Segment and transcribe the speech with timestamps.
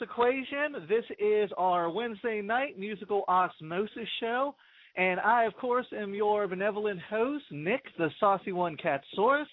[0.00, 0.86] Equation.
[0.88, 4.54] This is our Wednesday night musical osmosis show,
[4.96, 9.48] and I, of course, am your benevolent host, Nick, the saucy one cat source,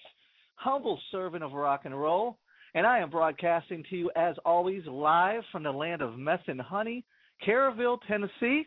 [0.56, 2.38] humble servant of rock and roll,
[2.74, 6.60] and I am broadcasting to you, as always, live from the land of meth and
[6.60, 7.04] honey,
[7.46, 8.66] Caryville, Tennessee.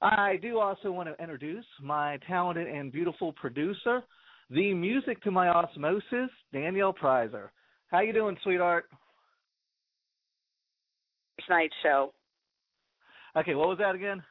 [0.00, 4.02] I do also want to introduce my talented and beautiful producer,
[4.50, 7.48] the music to my osmosis, Danielle Prizer.
[7.90, 8.86] How you doing, sweetheart?
[11.46, 12.12] Tonight's show.
[13.36, 14.22] Okay, what was that again?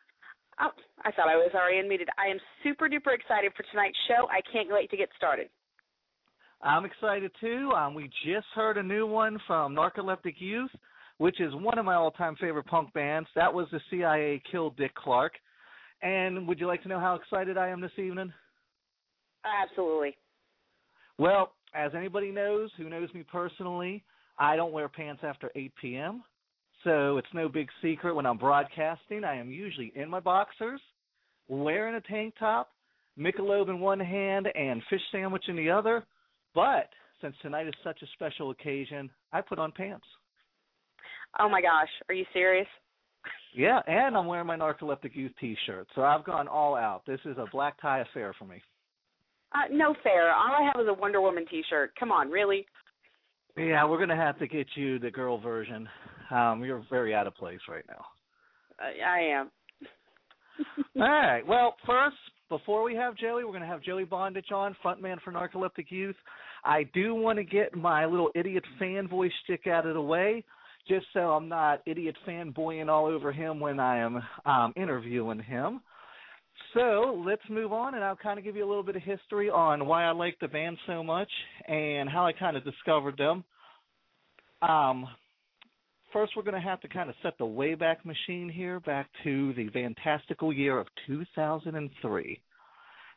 [0.59, 0.69] Oh,
[1.03, 2.07] I thought I was already unmuted.
[2.17, 4.27] I am super duper excited for tonight's show.
[4.29, 5.49] I can't wait to get started.
[6.61, 7.71] I'm excited too.
[7.75, 10.69] Um, we just heard a new one from Narcoleptic Youth,
[11.17, 13.27] which is one of my all-time favorite punk bands.
[13.35, 15.33] That was the CIA killed Dick Clark.
[16.03, 18.31] And would you like to know how excited I am this evening?
[19.43, 20.15] Absolutely.
[21.17, 24.03] Well, as anybody knows who knows me personally,
[24.37, 26.23] I don't wear pants after 8 p.m.
[26.83, 30.81] So it's no big secret when I'm broadcasting, I am usually in my boxers,
[31.47, 32.71] wearing a tank top,
[33.19, 36.03] Michelob in one hand, and fish sandwich in the other.
[36.55, 36.89] But
[37.21, 40.05] since tonight is such a special occasion, I put on pants.
[41.39, 42.67] Oh my gosh, are you serious?
[43.53, 47.03] Yeah, and I'm wearing my Narcoleptic Youth T-shirt, so I've gone all out.
[47.05, 48.61] This is a black tie affair for me.
[49.53, 50.33] Uh, no fair.
[50.33, 51.91] All I have is a Wonder Woman T-shirt.
[51.99, 52.65] Come on, really?
[53.57, 55.87] Yeah, we're gonna have to get you the girl version.
[56.31, 58.05] Um, you're very out of place right now.
[58.79, 59.51] Uh, I am.
[60.95, 61.45] All right.
[61.45, 62.15] Well, first,
[62.49, 66.15] before we have Joey, we're going to have Joey Bondage on, frontman for Narcoleptic Youth.
[66.63, 70.43] I do want to get my little idiot fan voice stick out of the way,
[70.87, 75.81] just so I'm not idiot fanboying all over him when I am um, interviewing him.
[76.73, 79.49] So let's move on, and I'll kind of give you a little bit of history
[79.49, 81.29] on why I like the band so much
[81.67, 83.43] and how I kind of discovered them.
[84.61, 85.07] Um,
[86.13, 89.53] first, we're going to have to kind of set the wayback machine here back to
[89.53, 92.41] the fantastical year of 2003.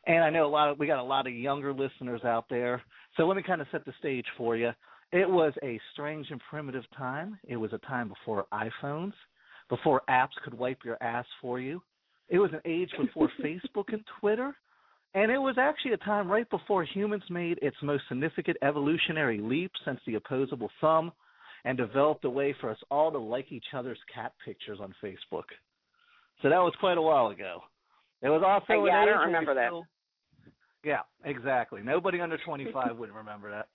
[0.07, 2.81] And I know a lot of we got a lot of younger listeners out there,
[3.17, 4.71] so let me kind of set the stage for you.
[5.11, 7.39] It was a strange and primitive time.
[7.47, 9.13] It was a time before iPhones,
[9.69, 11.81] before apps could wipe your ass for you.
[12.29, 14.55] It was an age before Facebook and Twitter.
[15.13, 19.71] And it was actually a time right before humans made its most significant evolutionary leap
[19.85, 21.13] since the opposable thumb
[21.65, 25.43] and developed a way for us all to like each other's cat pictures on Facebook.
[26.41, 27.61] So that was quite a while ago.
[28.21, 29.69] It was also yeah, I don't remember that.
[29.69, 29.85] Still,
[30.83, 31.81] yeah, exactly.
[31.83, 33.67] Nobody under 25 would remember that.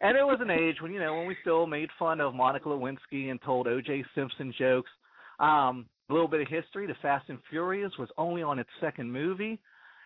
[0.00, 2.68] And it was an age when you know when we still made fun of Monica
[2.68, 4.04] Lewinsky and told O.J.
[4.14, 4.90] Simpson jokes.
[5.38, 9.10] Um, a little bit of history: The Fast and Furious was only on its second
[9.10, 9.58] movie,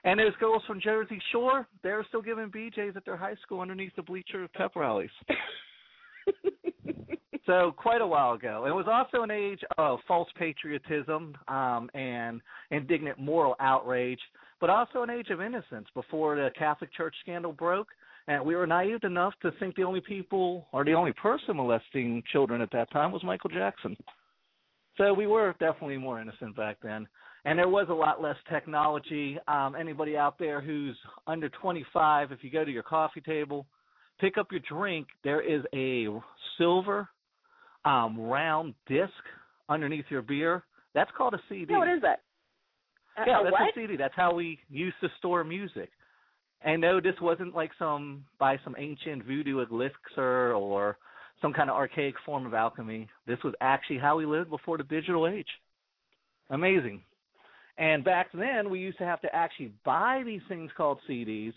[0.05, 3.95] and those girls from Jersey Shore, they're still giving BJ's at their high school underneath
[3.97, 5.11] the bleacher of pep rallies.
[7.47, 8.65] so quite a while ago.
[8.67, 12.41] It was also an age of false patriotism um, and
[12.71, 14.21] indignant moral outrage,
[14.61, 17.89] but also an age of innocence before the Catholic Church scandal broke.
[18.27, 22.23] And we were naive enough to think the only people or the only person molesting
[22.33, 23.97] children at that time was Michael Jackson.
[24.97, 27.07] So we were definitely more innocent back then.
[27.45, 29.39] And there was a lot less technology.
[29.49, 30.97] Um, anybody out there who's
[31.27, 33.67] under 25, if you go to your coffee table,
[34.21, 36.07] pick up your drink, there is a
[36.59, 37.09] silver
[37.85, 39.13] um, round disc
[39.69, 40.65] underneath your beer.
[40.95, 41.67] That's called a CD.
[41.71, 42.21] Yeah, what is that?
[43.27, 43.63] yeah, a that's what?
[43.63, 43.97] a CD.
[43.97, 45.91] That's how we used to store music.
[46.63, 50.97] And no, this wasn't like some by some ancient voodoo elixir or
[51.43, 53.09] some kind of archaic form of alchemy.
[53.27, 55.49] This was actually how we lived before the digital age.
[56.51, 57.03] Amazing.
[57.77, 61.53] And back then, we used to have to actually buy these things called CDs.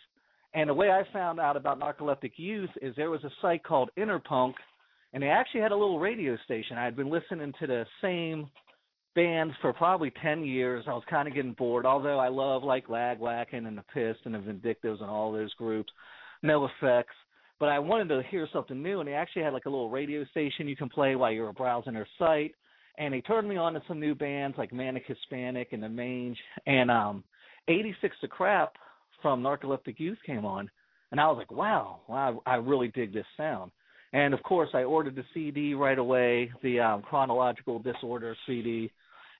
[0.57, 3.91] And the way I found out about narcoleptic youth is there was a site called
[3.95, 4.55] Interpunk,
[5.13, 6.79] and they actually had a little radio station.
[6.79, 8.49] I had been listening to the same
[9.13, 10.85] bands for probably 10 years.
[10.87, 14.33] I was kind of getting bored, although I love like Lagwagon and the Pissed and
[14.33, 15.93] the Vindictives and all those groups,
[16.43, 17.03] NOFX.
[17.59, 20.25] But I wanted to hear something new, and they actually had like a little radio
[20.25, 22.55] station you can play while you were browsing their site.
[22.97, 26.39] And they turned me on to some new bands like Manic Hispanic and The Mange.
[26.65, 27.23] And um
[27.67, 28.73] 86 to Crap
[29.27, 30.71] from Narcoleptic Youth came on.
[31.11, 33.71] And I was like, wow, wow, I really dig this sound.
[34.13, 38.89] And of course, I ordered the CD right away, the um, Chronological Disorder CD,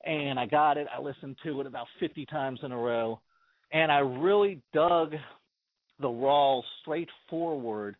[0.05, 0.87] and I got it.
[0.93, 3.21] I listened to it about 50 times in a row,
[3.71, 5.13] and I really dug
[6.01, 7.95] the raw, straightforward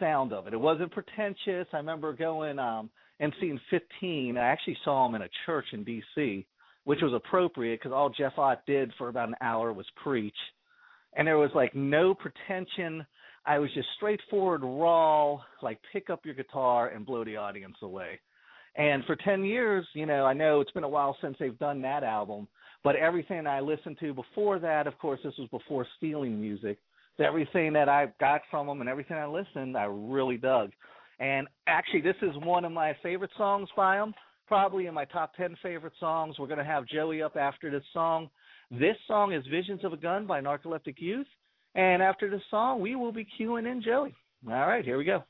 [0.00, 0.52] sound of it.
[0.52, 1.68] It wasn't pretentious.
[1.72, 2.90] I remember going um
[3.20, 4.36] and seeing 15.
[4.36, 6.44] I actually saw him in a church in D.C.,
[6.82, 10.34] which was appropriate because all Jeff Ott did for about an hour was preach,
[11.16, 13.06] and there was like no pretension
[13.46, 18.18] I was just straightforward, raw, like pick up your guitar and blow the audience away.
[18.76, 21.82] And for 10 years, you know, I know it's been a while since they've done
[21.82, 22.48] that album,
[22.82, 26.78] but everything I listened to before that, of course, this was before stealing music.
[27.16, 30.70] So everything that I got from them and everything I listened, I really dug.
[31.20, 34.14] And actually, this is one of my favorite songs by them,
[34.48, 36.36] probably in my top 10 favorite songs.
[36.38, 38.30] We're going to have Joey up after this song.
[38.78, 41.28] This song is Visions of a Gun by Narcoleptic Youth.
[41.76, 44.14] And after this song, we will be queuing in Joey.
[44.48, 45.22] All right, here we go.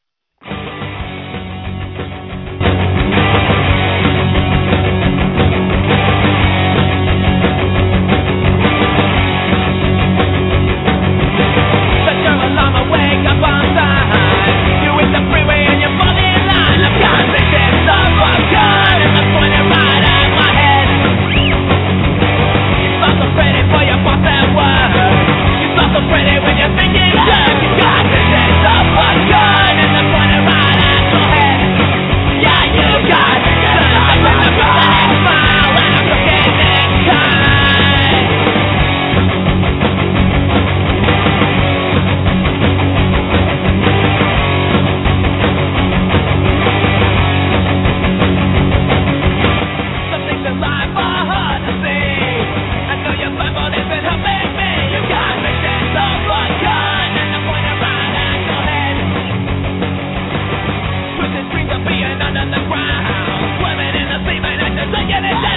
[65.14, 65.53] Visions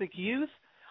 [0.00, 0.48] Narcoleptic Youth.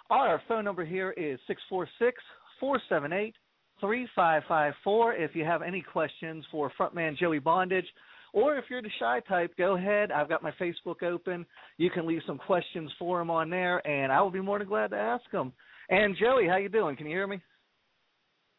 [0.10, 2.22] Our phone number here is 646
[2.60, 3.36] 478
[3.80, 5.14] 3554.
[5.16, 7.86] If you have any questions for frontman Joey Bondage,
[8.34, 10.12] or if you're the shy type, go ahead.
[10.12, 11.46] I've got my Facebook open.
[11.78, 14.68] You can leave some questions for him on there, and I will be more than
[14.68, 15.54] glad to ask them.
[15.90, 16.96] And Joey, how you doing?
[16.96, 17.42] Can you hear me?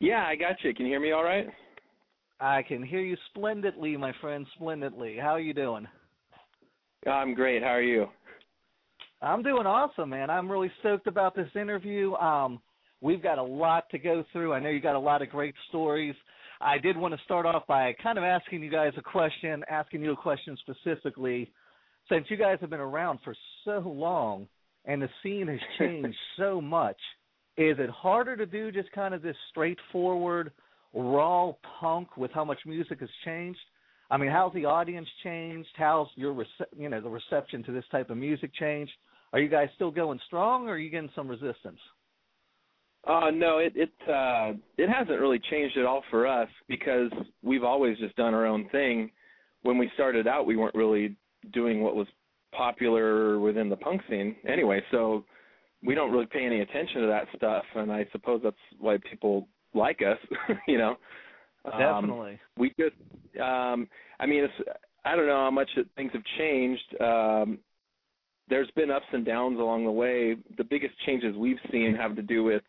[0.00, 0.74] Yeah, I got you.
[0.74, 1.46] Can you hear me all right?
[2.40, 5.18] I can hear you splendidly, my friend, splendidly.
[5.20, 5.86] How are you doing?
[7.06, 7.62] I'm great.
[7.62, 8.06] How are you?
[9.22, 10.30] I'm doing awesome, man.
[10.30, 12.14] I'm really stoked about this interview.
[12.14, 12.60] Um,
[13.02, 14.54] we've got a lot to go through.
[14.54, 16.14] I know you got a lot of great stories.
[16.60, 20.02] I did want to start off by kind of asking you guys a question, asking
[20.02, 21.50] you a question specifically,
[22.08, 23.34] since you guys have been around for
[23.64, 24.46] so long
[24.86, 26.98] and the scene has changed so much.
[27.56, 30.52] Is it harder to do just kind of this straightforward,
[30.94, 33.60] raw punk with how much music has changed?
[34.10, 35.68] I mean, how's the audience changed?
[35.76, 38.92] How's your rece- you know the reception to this type of music changed?
[39.32, 41.78] Are you guys still going strong, or are you getting some resistance?
[43.06, 47.10] Uh no, it it uh it hasn't really changed at all for us because
[47.42, 49.10] we've always just done our own thing.
[49.62, 51.16] When we started out, we weren't really
[51.52, 52.06] doing what was
[52.52, 55.24] popular within the punk scene anyway, so
[55.82, 59.48] we don't really pay any attention to that stuff and I suppose that's why people
[59.72, 60.18] like us,
[60.68, 60.96] you know.
[61.64, 62.32] Definitely.
[62.32, 62.96] Um, we just
[63.40, 64.68] um I mean it's
[65.06, 66.96] I don't know how much things have changed.
[67.00, 67.60] Um
[68.50, 70.36] there's been ups and downs along the way.
[70.58, 72.62] The biggest changes we've seen have to do with,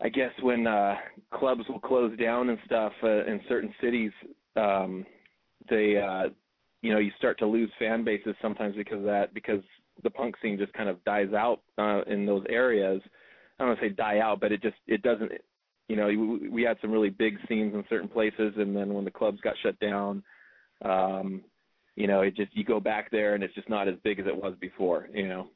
[0.00, 0.94] I guess, when uh,
[1.34, 4.12] clubs will close down and stuff uh, in certain cities.
[4.56, 5.04] Um,
[5.68, 6.30] they, uh,
[6.82, 9.60] you know, you start to lose fan bases sometimes because of that, because
[10.02, 13.02] the punk scene just kind of dies out uh, in those areas.
[13.58, 15.32] I don't want to say die out, but it just it doesn't.
[15.88, 16.06] You know,
[16.52, 19.56] we, had some really big scenes in certain places, and then when the clubs got
[19.60, 20.22] shut down,
[20.84, 21.42] um,
[21.96, 24.26] you know, it just you go back there and it's just not as big as
[24.26, 25.48] it was before, you know.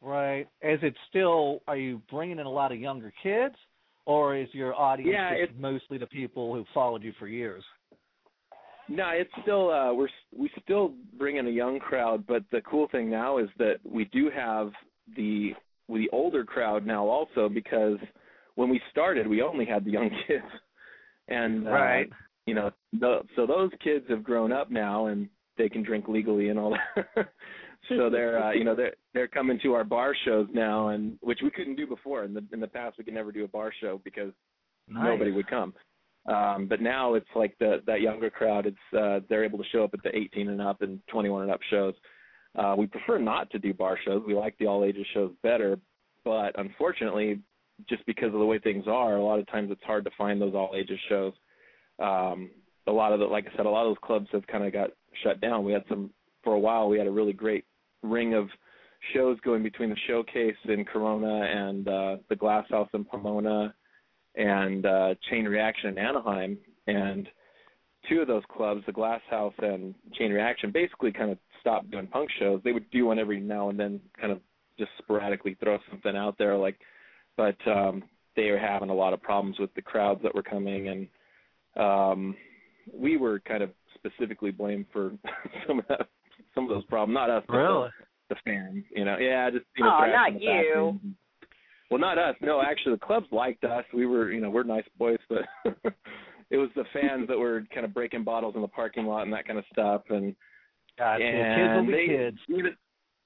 [0.00, 0.46] Right.
[0.62, 1.62] Is it still?
[1.66, 3.54] Are you bringing in a lot of younger kids,
[4.04, 7.64] or is your audience yeah, mostly the people who followed you for years?
[8.88, 12.88] No, it's still uh we're we still bring in a young crowd, but the cool
[12.92, 14.70] thing now is that we do have
[15.16, 15.54] the
[15.88, 17.98] the older crowd now also because
[18.54, 20.44] when we started we only had the young kids.
[21.28, 22.10] And uh, right.
[22.46, 26.48] you know, the, so those kids have grown up now and they can drink legally
[26.48, 27.28] and all that.
[27.88, 31.40] so they're uh, you know they're they're coming to our bar shows now and which
[31.42, 33.72] we couldn't do before in the in the past we could never do a bar
[33.80, 34.32] show because
[34.88, 35.04] nice.
[35.04, 35.72] nobody would come
[36.28, 38.66] um, but now it's like the that younger crowd.
[38.66, 41.50] It's uh, they're able to show up at the 18 and up and 21 and
[41.50, 41.94] up shows.
[42.58, 44.22] Uh, we prefer not to do bar shows.
[44.26, 45.78] We like the all ages shows better,
[46.24, 47.40] but unfortunately,
[47.88, 50.40] just because of the way things are, a lot of times it's hard to find
[50.40, 51.34] those all ages shows.
[51.98, 52.50] Um,
[52.86, 54.72] a lot of the, like I said, a lot of those clubs have kind of
[54.72, 54.90] got
[55.22, 55.64] shut down.
[55.64, 56.10] We had some
[56.44, 56.88] for a while.
[56.88, 57.64] We had a really great
[58.02, 58.48] ring of
[59.14, 63.74] shows going between the showcase in Corona and uh, the Glass House in Pomona
[64.34, 67.28] and uh, Chain Reaction in Anaheim, and
[68.08, 72.06] two of those clubs, the Glass House and Chain Reaction, basically kind of stopped doing
[72.06, 72.60] punk shows.
[72.62, 74.40] They would do one every now and then, kind of
[74.78, 76.78] just sporadically throw something out there, like,
[77.36, 78.02] but um,
[78.36, 82.36] they were having a lot of problems with the crowds that were coming, and um,
[82.92, 85.12] we were kind of specifically blamed for
[85.66, 86.08] some of that,
[86.54, 87.14] some of those problems.
[87.14, 87.88] Not us, really.
[88.28, 89.18] The, the fans, you know.
[89.18, 89.98] Yeah, just you know.
[90.02, 91.00] Oh, not you.
[91.90, 92.34] Well, not us.
[92.40, 93.84] No, actually, the clubs liked us.
[93.94, 95.42] We were, you know, we're nice boys, but
[96.50, 99.32] it was the fans that were kind of breaking bottles in the parking lot and
[99.32, 100.02] that kind of stuff.
[100.10, 100.34] And
[100.98, 101.24] gotcha.
[101.24, 102.76] and kids will they, kids.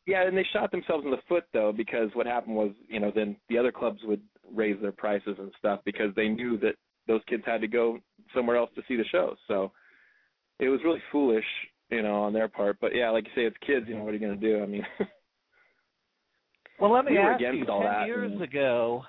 [0.07, 3.13] Yeah, and they shot themselves in the foot though, because what happened was, you know,
[3.15, 4.21] then the other clubs would
[4.53, 6.75] raise their prices and stuff because they knew that
[7.11, 7.99] those kids had to go
[8.35, 9.35] somewhere else to see the show.
[9.49, 9.73] So
[10.61, 11.45] it was really foolish,
[11.91, 12.79] you know, on their part.
[12.81, 13.87] But yeah, like you say, it's kids.
[13.89, 14.63] You know, what are you going to do?
[14.63, 14.87] I mean.
[16.81, 17.65] Well, let me we ask you.
[17.67, 18.43] Ten that, years and...
[18.43, 19.03] ago,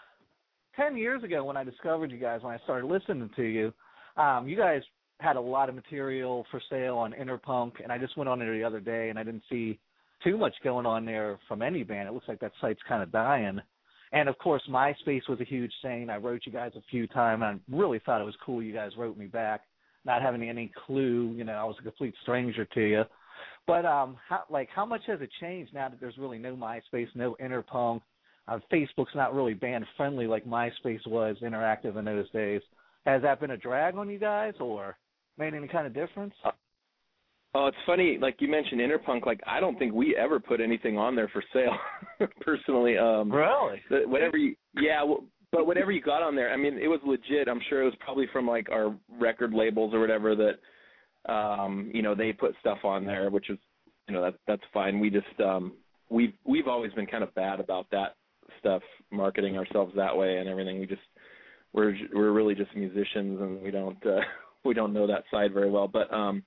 [0.75, 3.73] ten years ago, when I discovered you guys, when I started listening to you,
[4.17, 4.81] um, you guys
[5.19, 8.57] had a lot of material for sale on Interpunk, and I just went on there
[8.57, 9.79] the other day, and I didn't see
[10.23, 12.09] too much going on there from any band.
[12.09, 13.61] It looks like that site's kind of dying.
[14.13, 16.09] And of course, MySpace was a huge thing.
[16.09, 18.61] I wrote you guys a few times, I really thought it was cool.
[18.61, 19.61] You guys wrote me back,
[20.05, 21.33] not having any clue.
[21.35, 23.03] You know, I was a complete stranger to you.
[23.67, 27.07] But um, how, like, how much has it changed now that there's really no MySpace,
[27.15, 28.01] no Interpunk?
[28.47, 32.61] Uh, Facebook's not really band friendly like MySpace was interactive in those days.
[33.05, 34.97] Has that been a drag on you guys, or
[35.37, 36.33] made any kind of difference?
[36.43, 36.51] Uh,
[37.55, 38.17] oh, it's funny.
[38.21, 39.25] Like you mentioned Interpunk.
[39.25, 41.77] Like I don't think we ever put anything on there for sale,
[42.41, 42.97] personally.
[42.97, 43.81] Um, really?
[44.05, 45.03] Whatever you, yeah.
[45.03, 47.49] Well, but whatever you got on there, I mean, it was legit.
[47.49, 50.59] I'm sure it was probably from like our record labels or whatever that
[51.27, 53.59] um, you know, they put stuff on there, which is,
[54.07, 54.99] you know, that that's fine.
[54.99, 55.73] We just um,
[56.09, 58.15] we've we've always been kind of bad about that
[58.59, 58.81] stuff,
[59.11, 60.79] marketing ourselves that way and everything.
[60.79, 61.01] We just
[61.73, 64.21] we're we're really just musicians and we don't uh,
[64.65, 65.87] we don't know that side very well.
[65.87, 66.43] But um,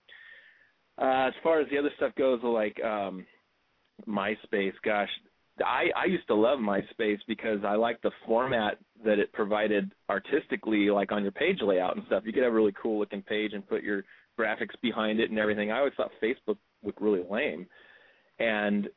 [1.00, 3.26] uh, as far as the other stuff goes, like um,
[4.08, 5.08] MySpace, gosh,
[5.64, 10.90] I I used to love MySpace because I liked the format that it provided artistically,
[10.90, 12.24] like on your page layout and stuff.
[12.26, 14.04] You could have a really cool looking page and put your
[14.38, 15.70] graphics behind it and everything.
[15.70, 17.66] I always thought Facebook looked really lame,
[18.38, 18.88] and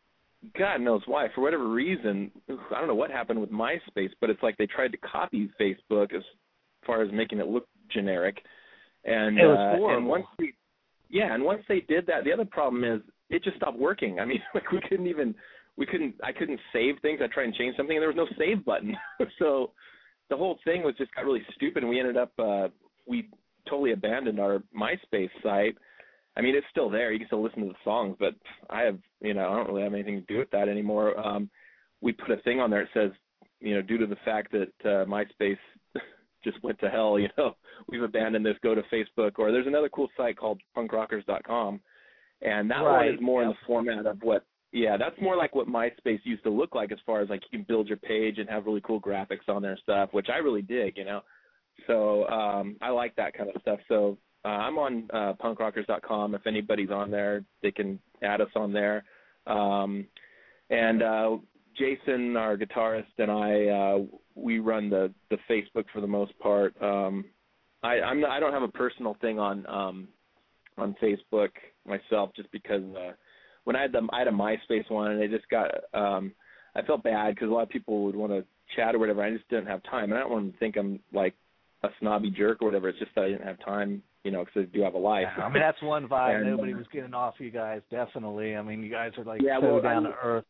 [0.58, 1.28] God knows why.
[1.34, 4.92] For whatever reason, I don't know what happened with MySpace, but it's like they tried
[4.92, 6.24] to copy Facebook as
[6.86, 8.38] far as making it look generic.
[9.04, 10.54] And it was uh, and once we,
[11.10, 14.20] yeah, and once they did that, the other problem is it just stopped working.
[14.20, 15.36] I mean, like we couldn't even
[15.78, 17.20] we couldn't I couldn't save things.
[17.24, 18.96] I tried and change something, and there was no save button.
[19.40, 19.72] so
[20.30, 22.68] the whole thing was just got really stupid, and we ended up uh,
[23.08, 23.30] we
[23.70, 25.78] totally abandoned our MySpace site.
[26.36, 27.12] I mean, it's still there.
[27.12, 28.36] You can still listen to the songs, but
[28.70, 31.20] I have, you know, I don't really have anything to do with that anymore.
[31.20, 31.50] Um,
[32.00, 33.12] we put a thing on there that says,
[33.60, 35.58] you know, due to the fact that uh, MySpace
[36.44, 37.56] just went to hell, you know,
[37.88, 38.58] we've abandoned this.
[38.64, 41.80] Go to Facebook, or there's another cool site called punkrockers.com,
[42.42, 43.06] and that right.
[43.06, 43.48] one is more yeah.
[43.48, 44.46] in the format of what.
[44.74, 47.58] Yeah, that's more like what MySpace used to look like, as far as like you
[47.58, 50.40] can build your page and have really cool graphics on there and stuff, which I
[50.40, 51.22] really dig, you know.
[51.88, 53.80] So um, I like that kind of stuff.
[53.88, 56.36] So uh, I'm on uh, punkrockers.com.
[56.36, 59.06] If anybody's on there, they can add us on there.
[59.46, 60.06] Um,
[60.70, 61.38] and uh,
[61.78, 63.98] Jason, our guitarist, and I, uh,
[64.38, 66.80] we run the the Facebook for the most part.
[66.82, 67.26] Um,
[67.84, 70.08] I I'm not, I don't have a personal thing on um,
[70.78, 71.50] on Facebook
[71.86, 73.12] myself, just because uh,
[73.64, 76.34] when I had the I had a MySpace one, and it just got um,
[76.76, 79.24] I felt bad because a lot of people would want to chat or whatever.
[79.24, 81.34] I just didn't have time, and I don't want to think I'm like
[81.84, 82.90] a snobby jerk or whatever.
[82.90, 85.28] It's just that I didn't have time, you know, because I do have a life.
[85.38, 86.36] I mean, that's one vibe.
[86.42, 88.56] And, Nobody was getting off you guys, definitely.
[88.56, 90.46] I mean, you guys are like Yeah, so well, down I- to earth.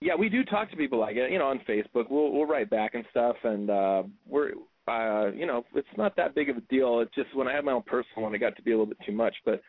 [0.00, 2.10] Yeah, we do talk to people like it, you know, on Facebook.
[2.10, 4.52] We'll we'll write back and stuff, and uh, we're
[4.88, 7.00] uh, you know, it's not that big of a deal.
[7.00, 8.86] It's just when I had my own personal one, it got to be a little
[8.86, 9.34] bit too much.
[9.44, 9.62] But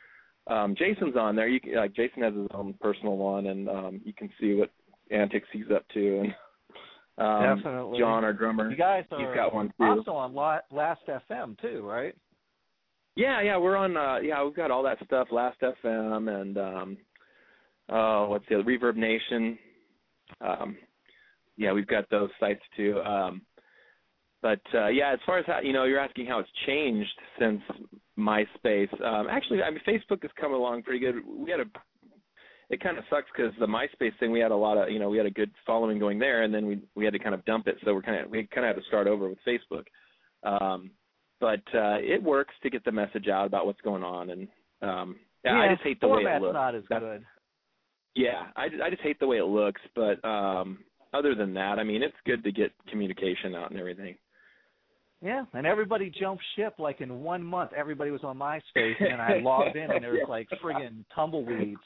[0.48, 1.48] um Jason's on there.
[1.48, 4.72] You can, like Jason has his own personal one, and um you can see what
[5.12, 6.22] antics he's up to.
[6.22, 6.34] And
[7.18, 8.00] um, Definitely.
[8.00, 9.84] John, our drummer, You guys he's are got one too.
[9.84, 12.16] also on Last FM too, right?
[13.16, 13.96] Yeah, yeah, we're on.
[13.98, 15.28] uh Yeah, we've got all that stuff.
[15.32, 16.98] Last FM and um,
[17.90, 18.64] uh, what's the other?
[18.64, 19.60] Reverb Nation.
[20.40, 20.78] Um,
[21.58, 23.00] yeah, we've got those sites too.
[23.02, 23.42] Um,
[24.42, 27.62] but uh, yeah, as far as how you know, you're asking how it's changed since
[28.18, 28.90] MySpace.
[29.04, 31.16] Um, actually, I mean, Facebook has come along pretty good.
[31.28, 31.66] We had a.
[32.70, 35.10] It kind of sucks because the MySpace thing, we had a lot of, you know,
[35.10, 37.44] we had a good following going there, and then we we had to kind of
[37.46, 37.76] dump it.
[37.84, 39.84] So we're kind of we kind of had to start over with Facebook.
[40.44, 40.92] Um,
[41.40, 44.48] but uh, it works to get the message out about what's going on, and
[44.82, 46.54] um, yeah, I just hate the way it format's looks.
[46.54, 47.26] not as That's- good.
[48.16, 50.80] Yeah, I, I just hate the way it looks, but um
[51.14, 54.16] other than that, I mean, it's good to get communication out and everything.
[55.24, 57.72] Yeah, and everybody jumped ship like in one month.
[57.78, 61.80] Everybody was on MySpace, and I logged in, and there was like friggin' tumbleweeds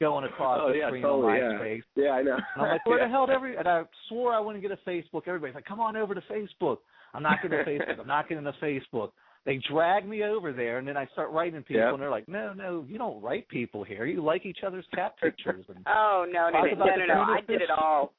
[0.00, 1.32] going across oh the yeah, screen totally.
[1.34, 1.58] on Yeah.
[1.58, 1.82] MySpace.
[1.96, 2.34] yeah, I know.
[2.36, 3.04] And I'm like, where Yeah.
[3.06, 3.56] the hell did every?
[3.56, 5.22] And I swore I wouldn't get a Facebook.
[5.26, 6.78] Everybody's like, come on over to Facebook.
[7.14, 8.00] I'm not getting a Facebook.
[8.00, 9.10] I'm not getting a Facebook.
[9.44, 11.92] They drag me over there, and then I start writing people, Yep.
[11.94, 14.04] and they're like, no, no, you don't write people here.
[14.06, 15.64] You like each other's cat pictures.
[15.68, 17.14] And Oh no no no about no no!
[17.14, 17.22] no.
[17.32, 18.12] I did it all.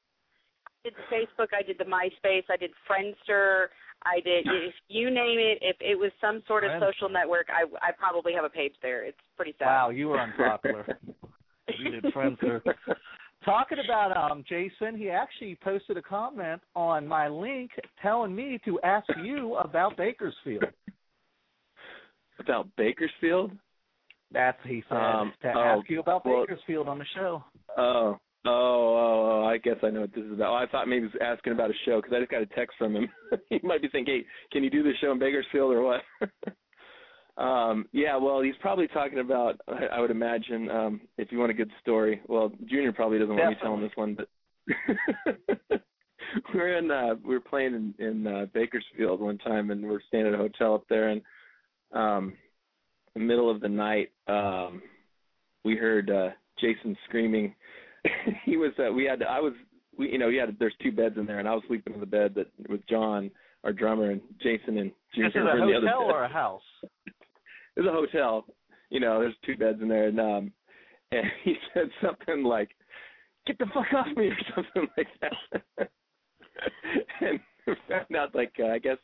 [0.84, 1.48] I did Facebook.
[1.58, 2.44] I did the MySpace.
[2.50, 3.66] I did Friendster.
[4.04, 5.58] I did if you name it.
[5.62, 6.92] If it was some sort of Friendster.
[6.92, 9.02] social network, I I probably have a page there.
[9.04, 9.64] It's pretty sad.
[9.66, 10.86] wow, you were unpopular.
[11.78, 12.60] you did Friendster.
[13.46, 17.70] Talking about um Jason, he actually posted a comment on my link
[18.02, 20.64] telling me to ask you about Bakersfield.
[22.38, 23.52] About Bakersfield?
[24.32, 27.44] That's he said Um, to oh, ask you about well- Bakersfield on the show.
[27.76, 28.18] Oh.
[28.46, 30.52] Oh, oh, oh, I guess I know what this is about.
[30.52, 32.46] Oh, I thought maybe he was asking about a show because I just got a
[32.46, 33.08] text from him.
[33.48, 36.02] he might be thinking, "Hey, can you do this show in Bakersfield or what?"
[37.42, 39.58] um, yeah, well, he's probably talking about.
[39.66, 42.20] I, I would imagine um, if you want a good story.
[42.28, 44.28] Well, Junior probably doesn't want me telling this one, but
[46.54, 46.90] we're in.
[46.90, 50.38] Uh, we were playing in, in uh, Bakersfield one time, and we're staying at a
[50.38, 51.22] hotel up there, and
[51.94, 52.34] um,
[53.14, 54.82] the middle of the night, um,
[55.64, 56.30] we heard uh,
[56.60, 57.54] Jason screaming.
[58.44, 58.72] he was.
[58.78, 59.22] Uh, we had.
[59.22, 59.52] I was.
[59.96, 60.54] We, you know, he had.
[60.58, 63.30] There's two beds in there, and I was sleeping in the bed that with John,
[63.62, 66.28] our drummer, and Jason and Jason This is a in the other hotel or a
[66.28, 66.62] house?
[67.76, 68.46] It was a hotel.
[68.90, 70.52] You know, there's two beds in there, and um,
[71.10, 72.70] and he said something like,
[73.48, 75.88] "Get the fuck off me" or something like that.
[77.20, 78.98] and we found out, like, uh, I guess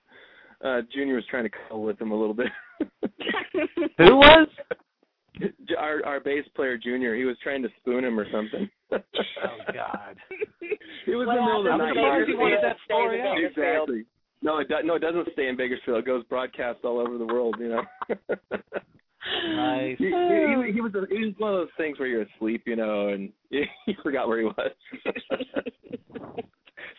[0.65, 2.49] uh Junior was trying to cuddle with him a little bit.
[3.99, 4.49] Who was?
[5.79, 8.69] our our bass player Junior, he was trying to spoon him or something.
[8.93, 8.99] Oh
[9.73, 10.17] God.
[11.07, 11.95] It was What in the middle of the I'm night.
[11.95, 13.37] surprised wanted that story out.
[13.39, 14.05] Exactly.
[14.43, 15.99] No, it do, no, it doesn't stay in Bakersfield.
[15.99, 17.57] It goes broadcast all over the world.
[17.59, 17.83] You know.
[19.55, 19.97] Nice.
[19.99, 22.77] He, he, he was a, he was one of those things where you're asleep, you
[22.77, 24.71] know, and he, he forgot where he was.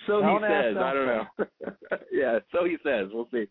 [0.08, 0.78] so he Don't ask says.
[0.78, 1.26] I don't know.
[2.12, 3.08] yeah, so he says.
[3.14, 3.46] We'll see.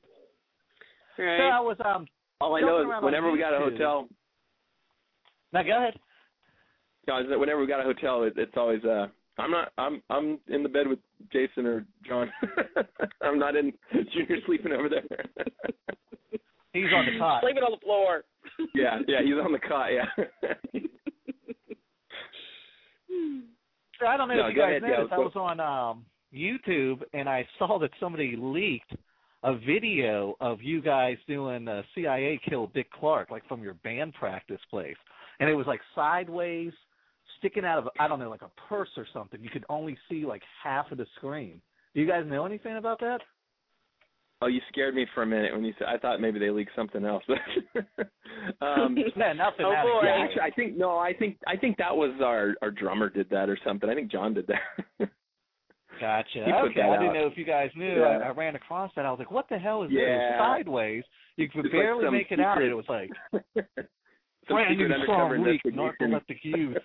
[1.17, 1.51] So Right.
[1.51, 2.07] I was um.
[2.41, 4.09] All I know is whenever we got a hotel,
[5.53, 5.95] Now go ahead.
[7.07, 9.09] you whenever we got a hotel, it, it's always uh.
[9.39, 9.73] I'm not.
[9.79, 10.03] I'm.
[10.11, 10.99] I'm in the bed with
[11.33, 12.31] Jason or John.
[13.23, 13.73] I'm not in.
[13.93, 15.05] Junior sleeping over there.
[16.73, 17.43] He's on the cot.
[17.43, 18.23] Sleeping on the floor.
[18.75, 19.89] yeah, yeah, he's on the cot.
[19.93, 20.05] Yeah.
[24.07, 25.13] I don't know No, if you guys ahead, yeah, noticed.
[25.13, 28.95] I was on um YouTube and I saw that somebody leaked
[29.43, 34.15] a video of you guys doing uh, CIA kill Dick Clark, like from your band
[34.15, 34.97] practice place,
[35.39, 36.73] and it was like sideways,
[37.39, 39.43] sticking out of I don't know, like a purse or something.
[39.43, 41.61] You could only see like half of the screen.
[41.95, 43.21] Do you guys know anything about that?
[44.43, 45.89] Oh, you scared me for a minute when you said.
[45.89, 47.23] I thought maybe they leaked something else.
[48.63, 49.67] um, No, nothing.
[49.67, 50.09] Oh, boy.
[50.09, 50.97] actually, I think no.
[50.97, 53.89] I think I think that was our our drummer did that or something.
[53.89, 55.09] I think John did that.
[56.01, 56.45] Gotcha.
[56.47, 58.01] He Okay, I didn't know if you guys knew.
[58.01, 58.21] Yeah.
[58.25, 59.05] I, I ran across that.
[59.05, 60.39] I was like, "What the hell is this?" Yeah.
[60.39, 61.05] Sideways.
[61.37, 63.11] You could It's barely some make it out, and it was like
[64.49, 66.77] brand new secret song leak, narcoleptic youth.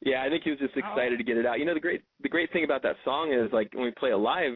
[0.00, 1.58] yeah, I think he was just excited to get it out.
[1.58, 4.10] You know, the great the great thing about that song is like when we play
[4.10, 4.54] it live,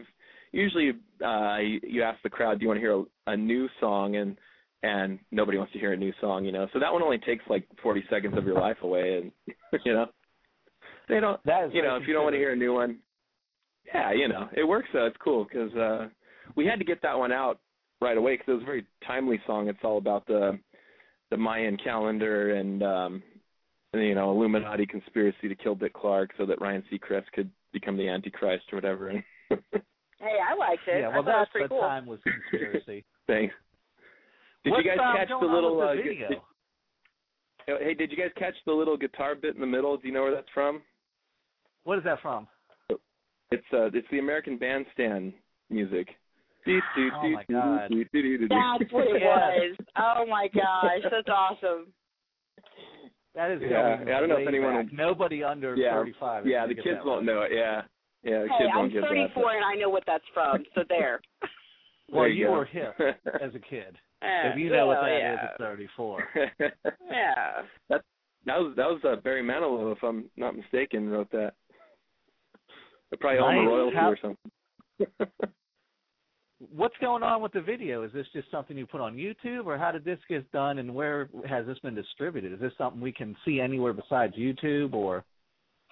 [0.51, 0.91] usually
[1.23, 4.15] uh you, you ask the crowd, "Do you want to hear a, a new song?"
[4.15, 4.37] and
[4.83, 6.67] and nobody wants to hear a new song, you know.
[6.71, 9.31] So that one only takes like 40 seconds of your life away, and
[9.85, 10.05] you know,
[11.09, 11.43] they don't.
[11.45, 12.97] That is you know, if you don't want to hear a new one,
[13.85, 15.05] yeah, you know, it works though.
[15.05, 16.07] It's cool because uh,
[16.55, 17.59] we had to get that one out
[18.01, 19.67] right away because it was a very timely song.
[19.69, 20.59] It's all about the
[21.31, 23.23] the Mayan calendar and um,
[23.93, 27.97] and, you know Illuminati conspiracy to kill Dick Clark so that Ryan Seacrest could become
[27.97, 29.09] the Antichrist or whatever.
[29.09, 29.23] And
[30.19, 31.01] Hey, I liked it.
[31.01, 31.81] Yeah, well, I thought that's it was pretty the cool.
[31.81, 33.05] timeless conspiracy.
[33.27, 33.53] Thanks.
[34.63, 35.77] Did What's, you guys um, catch going the little?
[35.77, 36.29] with uh, the gu- video?
[36.29, 39.95] did- hey, did you guys catch the little guitar bit in the middle?
[39.95, 40.81] Do you know where that's from?
[41.87, 42.49] What is that from?
[43.49, 45.31] It's uh, it's the American Bandstand
[45.69, 46.09] music.
[46.69, 47.89] Oh, my God.
[47.89, 49.77] That's what it was.
[49.97, 51.93] Oh my gosh, that's awesome.
[53.35, 54.93] That is Yeah, yeah, I don't know if way anyone back.
[54.93, 56.45] Nobody under Yeah, 35.
[56.45, 57.51] Yeah, the kids won't know it.
[57.53, 57.83] Yeah,
[58.21, 59.07] yeah, the Hey, kids I'm won't get that.
[59.07, 60.65] 34 and I know what that's from.
[60.75, 61.21] So there.
[62.11, 62.51] Well, there you go.
[62.51, 62.95] were hip
[63.41, 63.95] as a kid.
[64.21, 65.49] Yeah, if you know what well, that is yeah.
[65.51, 66.23] at 34.
[67.09, 67.61] Yeah.
[67.89, 68.01] that
[68.45, 71.53] was that was uh, Barry Manilow, if I'm not mistaken, wrote that.
[73.11, 73.65] They probably Nice.
[73.65, 74.51] the royalty How- or something.
[76.75, 78.01] What's going on with the video?
[78.01, 80.93] Is this just something you put on YouTube, or how did this get done, and
[80.95, 82.51] where has this been distributed?
[82.51, 85.23] Is this something we can see anywhere besides YouTube, or?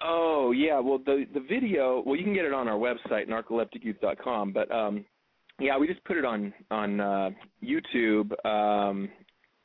[0.02, 4.52] Oh yeah, well the the video, well you can get it on our website narcolepticyouth.com,
[4.52, 5.04] but um
[5.60, 7.30] yeah, we just put it on on uh
[7.64, 9.08] YouTube um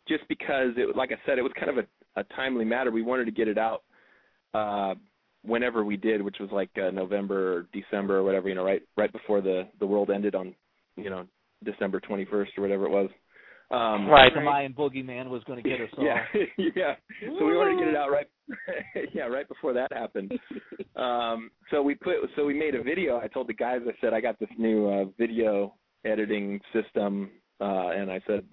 [0.07, 2.91] just because it like I said it was kind of a, a timely matter.
[2.91, 3.81] We wanted to get it out
[4.53, 4.93] uh
[5.43, 8.81] whenever we did, which was like uh, November or December or whatever, you know, right
[8.97, 10.53] right before the the world ended on,
[10.95, 11.25] you know,
[11.63, 13.09] December 21st or whatever it was.
[13.71, 16.03] Um right, the Mayan boogeyman was going to get us all.
[16.03, 16.23] yeah,
[16.75, 16.93] yeah.
[17.39, 18.27] So we wanted to get it out right,
[19.13, 20.33] yeah, right before that happened.
[20.97, 23.17] Um, so we put, so we made a video.
[23.17, 25.73] I told the guys, I said, I got this new uh, video
[26.03, 27.29] editing system,
[27.61, 28.43] uh, and I said,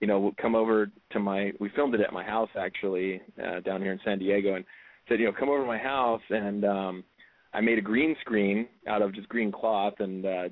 [0.00, 1.52] you know, we'll come over to my.
[1.58, 4.64] We filmed it at my house actually uh, down here in San Diego, and
[5.12, 7.04] said, you know, come over to my house, and um,
[7.52, 10.48] I made a green screen out of just green cloth, and uh,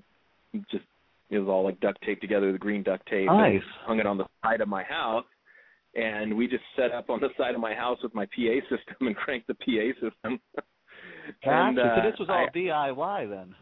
[0.70, 0.84] just
[1.30, 3.28] it was all like duct taped together, the green duct tape.
[3.30, 5.24] and hung it on the side of my house
[5.94, 9.06] and we just set up on the side of my house with my PA system
[9.06, 10.40] and cranked the PA system.
[11.42, 13.54] and, uh, so this was all I- DIY then.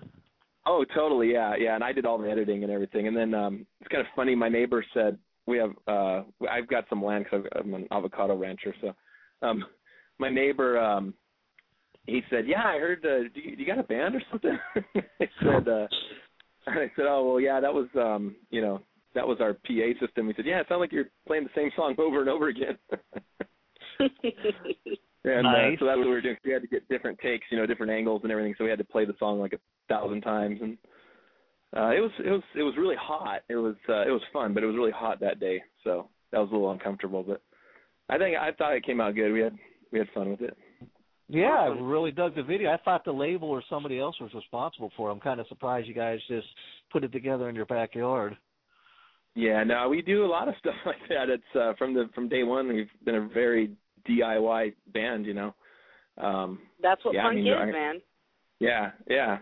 [0.67, 1.75] oh, totally, yeah, yeah.
[1.75, 3.09] And I did all the editing and everything.
[3.09, 4.35] And then um it's kind of funny.
[4.35, 8.75] My neighbor said we have uh I've got some land because I'm an avocado rancher.
[8.81, 8.95] So
[9.43, 9.65] um
[10.19, 11.15] my neighbor um
[12.09, 13.05] he said, "Yeah, I heard.
[13.05, 14.59] Uh, do, you, do you got a band or something?"
[15.21, 15.87] I said, uh,
[16.67, 18.81] "I said, oh well, yeah, that was um, you know,
[19.15, 21.71] that was our PA system." He said, "Yeah, it sounded like you're playing the same
[21.77, 22.79] song over and over again."
[24.01, 25.77] and Nice.
[25.77, 26.37] uh, so that's what we were doing.
[26.45, 28.55] We had to get different takes, you know, different angles and everything.
[28.57, 30.79] So we had to play the song like a thousand times, and
[31.77, 33.43] uh, it was it was it was really hot.
[33.51, 36.39] It was uh, it was fun, but it was really hot that day, so that
[36.39, 37.23] was a little uncomfortable.
[37.23, 37.43] But
[38.09, 39.31] I think I thought it came out good.
[39.31, 39.59] We had
[39.93, 40.57] we had fun with it.
[41.31, 42.71] Yeah, I really dug the video.
[42.73, 45.13] I thought the label or somebody else was responsible for it.
[45.13, 46.47] I'm kind of surprised you guys just
[46.91, 48.37] put it together in your backyard.
[49.35, 51.29] Yeah, no, we do a lot of stuff like that.
[51.29, 52.69] It's uh, from the from day one.
[52.69, 53.71] We've been a very
[54.09, 55.55] DIY band, you know.
[56.17, 58.01] Um, That's what Yeah, I mean, is, I- man.
[58.59, 59.39] yeah, yeah.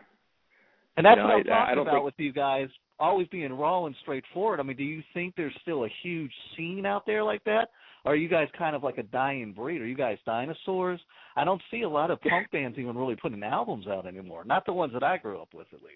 [0.96, 2.68] And that's You know, what I'm I- I talking don't about think- with you guys
[2.98, 4.59] always being raw and straightforward.
[4.59, 7.70] I mean, do you think there's still a huge scene out there like that?
[8.07, 9.81] Are you guys kind of like a dying breed?
[9.81, 11.01] Are you guys dinosaurs?
[11.35, 14.45] I don't see a lot of punk bands even really putting albums out anymore.
[14.45, 15.95] Not the ones that I grew up with, at least.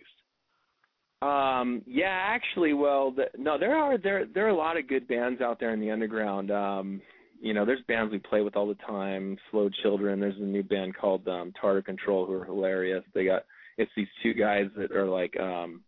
[1.23, 5.07] Um, yeah, actually, well, the, no, there are there there are a lot of good
[5.07, 6.51] bands out there in the underground.
[6.51, 7.03] Um,
[7.41, 9.37] you know, there's bands we play with all the time.
[9.51, 10.19] Slow Children.
[10.19, 13.05] There's a new band called um, Tartar Control who are hilarious.
[13.15, 13.43] They got
[13.77, 15.83] it's these two guys that are like um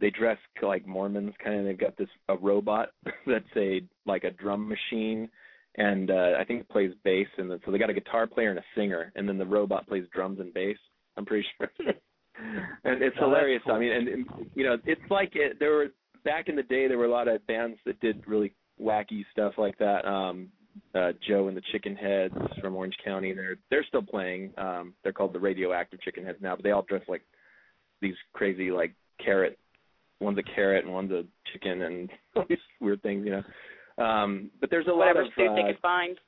[0.00, 1.64] they dress like Mormons kind of.
[1.64, 2.90] They've got this a robot
[3.26, 5.28] that's a like a drum machine,
[5.76, 7.28] and uh, I think it plays bass.
[7.38, 9.86] And then, so they got a guitar player and a singer, and then the robot
[9.88, 10.76] plays drums and bass.
[11.16, 11.70] I'm pretty sure.
[12.84, 13.62] and it's Oh, hilarious.
[13.64, 13.74] cool.
[13.74, 15.86] I mean, and, and you know, it's like it, there were
[16.24, 19.54] back in the day there were a lot of bands that did really wacky stuff
[19.56, 20.06] like that.
[20.06, 20.48] Um
[20.94, 23.32] uh Joe and the Chicken Heads from Orange County.
[23.32, 24.52] They're they're still playing.
[24.58, 27.22] Um they're called the Radioactive Chicken Heads now, but they all dress like
[28.02, 28.92] these crazy like
[29.24, 29.58] carrot
[30.20, 34.04] one's a carrot and one's a chicken and all these weird things, you know.
[34.04, 36.18] Um but there's a Whatever lot of suit uh, they could find.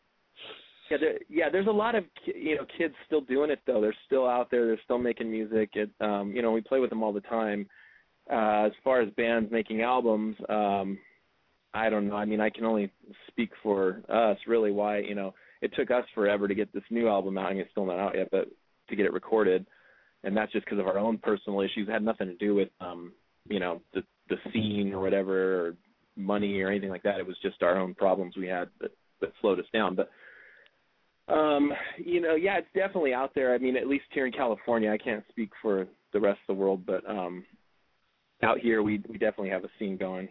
[0.90, 1.50] yeah, there, yeah.
[1.50, 3.80] There's a lot of you know kids still doing it though.
[3.80, 4.66] They're still out there.
[4.66, 5.70] They're still making music.
[5.74, 7.68] It, um, you know, we play with them all the time.
[8.30, 10.98] Uh, as far as bands making albums, um,
[11.74, 12.16] I don't know.
[12.16, 12.90] I mean, I can only
[13.28, 14.36] speak for us.
[14.46, 17.46] Really, why you know it took us forever to get this new album out.
[17.46, 18.48] I mean, it's still not out yet, but
[18.88, 19.66] to get it recorded,
[20.24, 21.88] and that's just because of our own personal issues.
[21.88, 23.12] It had nothing to do with um,
[23.46, 25.74] you know the the scene or whatever or
[26.16, 27.20] money or anything like that.
[27.20, 29.96] It was just our own problems we had that that slowed us down.
[29.96, 30.10] But
[31.32, 33.54] um, you know, yeah, it's definitely out there.
[33.54, 36.60] I mean, at least here in California, I can't speak for the rest of the
[36.60, 37.44] world, but um
[38.42, 40.28] out here we we definitely have a scene going.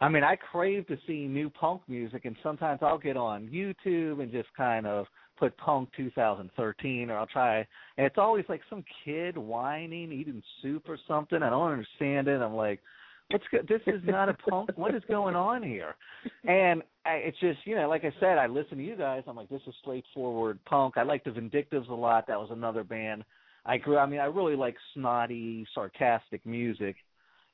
[0.00, 4.20] I mean, I crave to see new punk music, and sometimes I'll get on YouTube
[4.20, 7.58] and just kind of put punk 2013 or I'll try.
[7.96, 11.42] And it's always like some kid whining eating soup or something.
[11.42, 12.40] I don't understand it.
[12.40, 12.80] I'm like
[13.30, 15.94] what's go- this is not a punk what is going on here?
[16.46, 19.22] And I, it's just you know like i said i listen to you guys.
[19.26, 20.96] I'm like this is straightforward punk.
[20.96, 22.26] I like the vindictives a lot.
[22.26, 23.24] That was another band.
[23.66, 26.96] I grew i mean i really like snotty sarcastic music.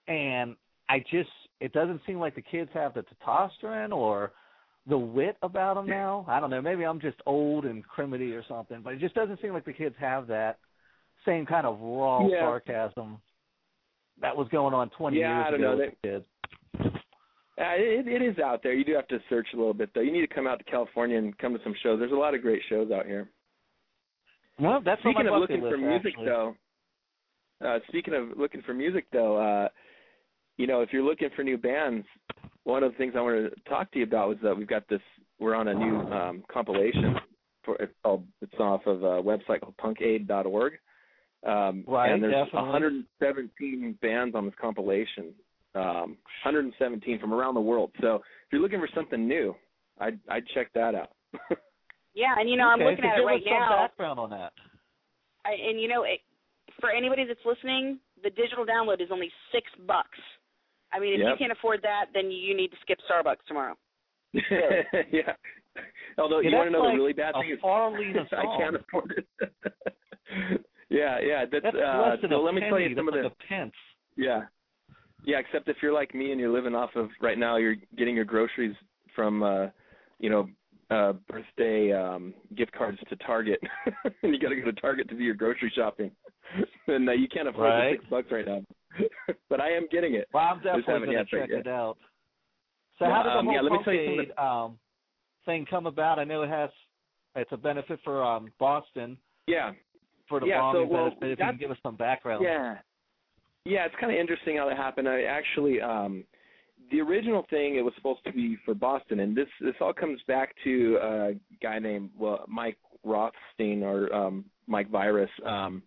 [0.09, 0.57] And
[0.89, 4.33] i just it doesn't seem like the kids have the testosterone or
[4.87, 8.43] the wit about them now i don't know maybe i'm just old and crimity or
[8.49, 10.59] something but it just doesn't seem like the kids have that
[11.27, 12.41] same kind of raw Yeah.
[12.41, 13.19] sarcasm
[14.21, 15.77] that was going on 20 Yeah, years I don't ago know.
[15.79, 16.25] with the kids.
[17.59, 18.73] Uh, it, it is out there.
[18.75, 20.01] You do have to search a little bit, though.
[20.01, 21.99] You need to come out to California and come to some shows.
[21.99, 23.29] There's a lot of great shows out here.
[24.59, 26.25] Well, that's speaking on my of looking for music, actually.
[26.27, 26.57] though,
[27.65, 29.69] uh, speaking of looking for music, though, uh,
[30.57, 32.07] you know, if you're looking for new bands,
[32.71, 34.89] one of the things I wanted to talk to you about was that we've got
[34.89, 35.01] this.
[35.39, 37.17] We're on a new um, compilation
[37.65, 38.25] for it's called.
[38.41, 40.75] It's off of a website called punkaid.org.
[41.47, 42.71] Um, Right, and there's definitely.
[42.71, 45.33] 117 bands on this compilation.
[45.75, 47.93] Um, 117 from around the world.
[48.01, 49.55] So if you're looking for something new,
[49.99, 51.11] I'd I'd check that out.
[52.13, 53.87] Yeah, and you know, I'm Okay, looking so at give it right us some now.
[53.87, 54.53] background on that.
[55.47, 56.19] I, and you know, it,
[56.81, 60.19] for anybody that's listening, the digital download is only six bucks.
[60.93, 61.29] I mean, if Yep.
[61.31, 63.77] you can't afford that, then you need to skip Starbucks tomorrow.
[64.33, 65.35] yeah.
[66.19, 68.57] Although Yeah, you want to know like the really bad a thing is Farlina I
[68.59, 69.27] can't afford it.
[70.89, 71.45] yeah, yeah.
[71.51, 73.29] That's, That's uh, less than so a let me tell you some That's of the
[73.29, 73.73] like a pence.
[74.17, 74.43] yeah,
[75.25, 75.39] yeah.
[75.39, 78.25] Except if you're like me and you're living off of right now, you're getting your
[78.25, 78.75] groceries
[79.15, 79.67] from uh,
[80.19, 80.49] you know
[80.91, 83.61] uh birthday um gift cards to Target,
[84.23, 86.11] and you got to go to Target to do your grocery shopping,
[86.91, 87.91] and uh, you can't afford Right.
[87.93, 88.63] the six bucks right now.
[89.49, 90.29] but I am getting it.
[90.33, 91.97] Well, I'm definitely going to check it out.
[92.99, 94.79] So Yeah, how did the um, whole yeah, let me tell you of um,
[95.47, 96.19] thing come about?
[96.19, 96.71] I know it has
[97.37, 99.73] it's a benefit for um, Boston Yeah.
[100.29, 101.33] for the Yeah, so, bombing well, benefit.
[101.33, 102.45] If you can give us some background.
[102.45, 102.79] Yeah.
[103.65, 105.09] Yeah, it's kind of interesting how that happened.
[105.09, 106.25] I actually um
[106.91, 110.21] the original thing it was supposed to be for Boston and this this all comes
[110.27, 115.31] back to a guy named well Mike Rothstein or um Mike Virus.
[115.47, 115.83] Um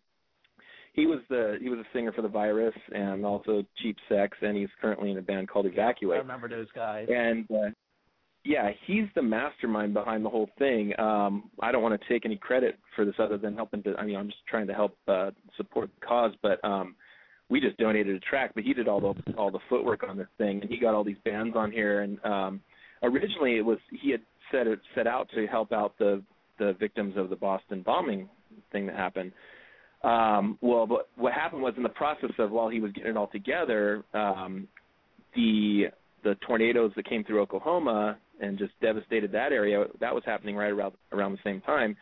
[0.94, 4.56] he was the he was a singer for the Virus and also Cheap Sex and
[4.56, 6.18] he's currently in a band called Evacuate.
[6.18, 7.08] I remember those guys.
[7.10, 7.70] And uh,
[8.46, 10.98] yeah, he's the mastermind behind the whole thing.
[11.00, 13.96] Um, I don't want to take any credit for this other than helping to.
[13.96, 16.96] I mean, I'm just trying to help uh, support the cause, but um,
[17.50, 18.52] we just donated a track.
[18.54, 21.06] But he did all the all the footwork on this thing, and he got all
[21.06, 22.02] these bands on here.
[22.02, 22.62] And um,
[23.02, 26.22] originally, it was he had set it set out to help out the
[26.60, 28.28] the victims of the Boston bombing
[28.72, 29.32] thing that happened.
[30.04, 33.18] Um, well, but what happened was in the process of while he was getting it
[33.18, 34.68] all together, um,
[35.36, 35.86] the
[36.24, 39.86] the tornadoes that came through Oklahoma and just devastated that area.
[40.00, 41.96] That was happening right around around the same time,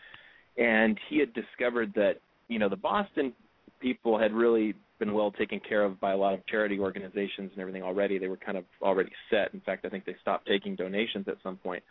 [0.58, 2.14] and he had discovered that
[2.48, 3.34] you know the Boston
[3.80, 7.60] people had really been well taken care of by a lot of charity organizations and
[7.60, 8.18] everything already.
[8.18, 9.54] They were kind of already set.
[9.54, 11.84] In fact, I think they stopped taking donations at some point.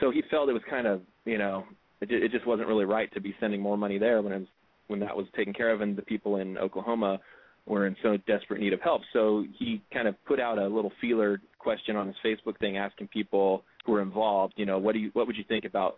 [0.00, 1.64] So he felt it was kind of you know
[2.02, 4.48] it, it just wasn't really right to be sending more money there when it was
[4.90, 7.20] when that was taken care of and the people in Oklahoma
[7.66, 9.02] were in so desperate need of help.
[9.12, 13.08] So he kind of put out a little feeler question on his Facebook thing asking
[13.08, 15.94] people who were involved, you know, what do you what would you think about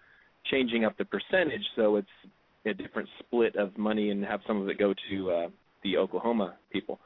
[0.50, 2.08] changing up the percentage so it's
[2.66, 5.48] a different split of money and have some of it go to uh
[5.82, 7.00] the Oklahoma people.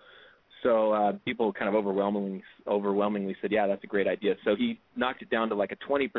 [0.62, 4.80] So uh people kind of overwhelmingly overwhelmingly said, "Yeah, that's a great idea." So he
[4.96, 6.10] knocked it down to like a 20%,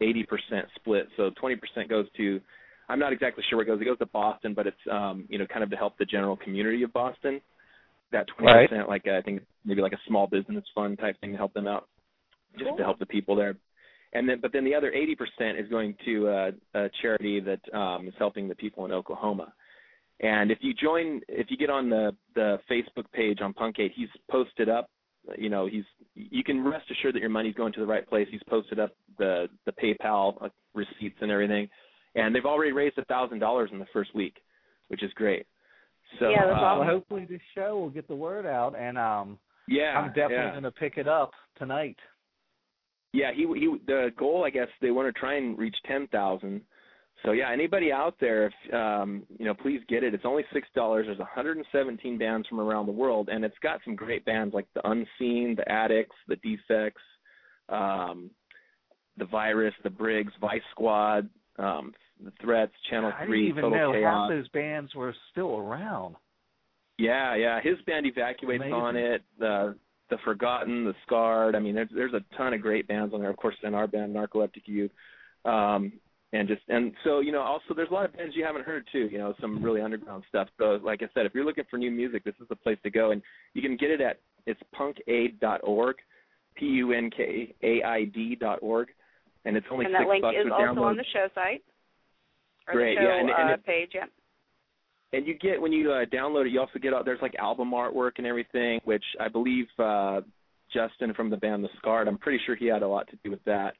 [0.00, 0.26] 80%
[0.74, 1.08] split.
[1.16, 2.40] So 20% goes to
[2.88, 3.80] I'm not exactly sure where it goes.
[3.80, 6.36] It goes to Boston, but it's um, you know, kind of to help the general
[6.36, 7.40] community of Boston.
[8.12, 8.68] That twenty Right.
[8.68, 11.66] percent, like I think maybe like a small business fund type thing to help them
[11.66, 11.88] out,
[12.52, 12.76] just Cool.
[12.76, 13.56] to help the people there.
[14.12, 17.60] And then, but then the other eighty percent is going to uh, a charity that
[17.74, 19.52] um, is helping the people in Oklahoma.
[20.20, 23.92] And if you join, if you get on the the Facebook page on Punk Aid,
[23.96, 24.88] he's posted up.
[25.36, 28.28] You know, he's you can rest assured that your money's going to the right place.
[28.30, 31.68] He's posted up the the PayPal uh, receipts and everything,
[32.14, 34.36] and they've already raised a thousand dollars in the first week,
[34.88, 35.46] which is great.
[36.18, 39.38] So Yeah, that's um, Well, hopefully this show will get the word out, and um,
[39.68, 40.50] yeah, I'm definitely yeah.
[40.50, 41.96] going to pick it up tonight.
[43.12, 43.76] Yeah, he he.
[43.86, 46.62] The goal, I guess, they want to try and reach ten thousand.
[47.24, 50.14] So yeah, anybody out there, if um, you know, please get it.
[50.14, 51.06] It's only six dollars.
[51.06, 54.86] There's 117 bands from around the world, and it's got some great bands like the
[54.88, 57.02] Unseen, the Adicts, the Defects,
[57.68, 58.30] um,
[59.16, 63.78] the Virus, the Briggs, Vice Squad, um, the Threats, Channel I didn't Three, even Total
[63.78, 64.30] know Chaos.
[64.30, 66.16] half those bands were still around.
[66.98, 67.60] Yeah, yeah.
[67.62, 68.72] His band evacuates Amazing.
[68.72, 69.22] on it.
[69.38, 69.76] The
[70.10, 71.56] the Forgotten, the Scarred.
[71.56, 73.30] I mean, there's there's a ton of great bands on there.
[73.30, 74.90] Of course, in our band, Narcoleptic Youth.
[75.44, 75.92] Um,
[76.34, 78.86] and just and so you know also there's a lot of bands you haven't heard
[78.90, 81.78] too you know some really underground stuff so like i said if you're looking for
[81.78, 83.22] new music this is the place to go and
[83.54, 85.96] you can get it at it's punkaid.org
[86.56, 88.88] p u n k a i d dot org
[89.44, 91.73] and it's only and six that link is also download on the show site or
[92.66, 94.06] Great, show yeah, and- and uh, it- page yeah.
[95.12, 97.70] And you get when you uh, download it you also get out there's like album
[97.70, 100.22] artwork and everything which i believe uh
[100.72, 103.30] justin from the band the scarred i'm pretty sure he had a lot to do
[103.30, 103.74] with that.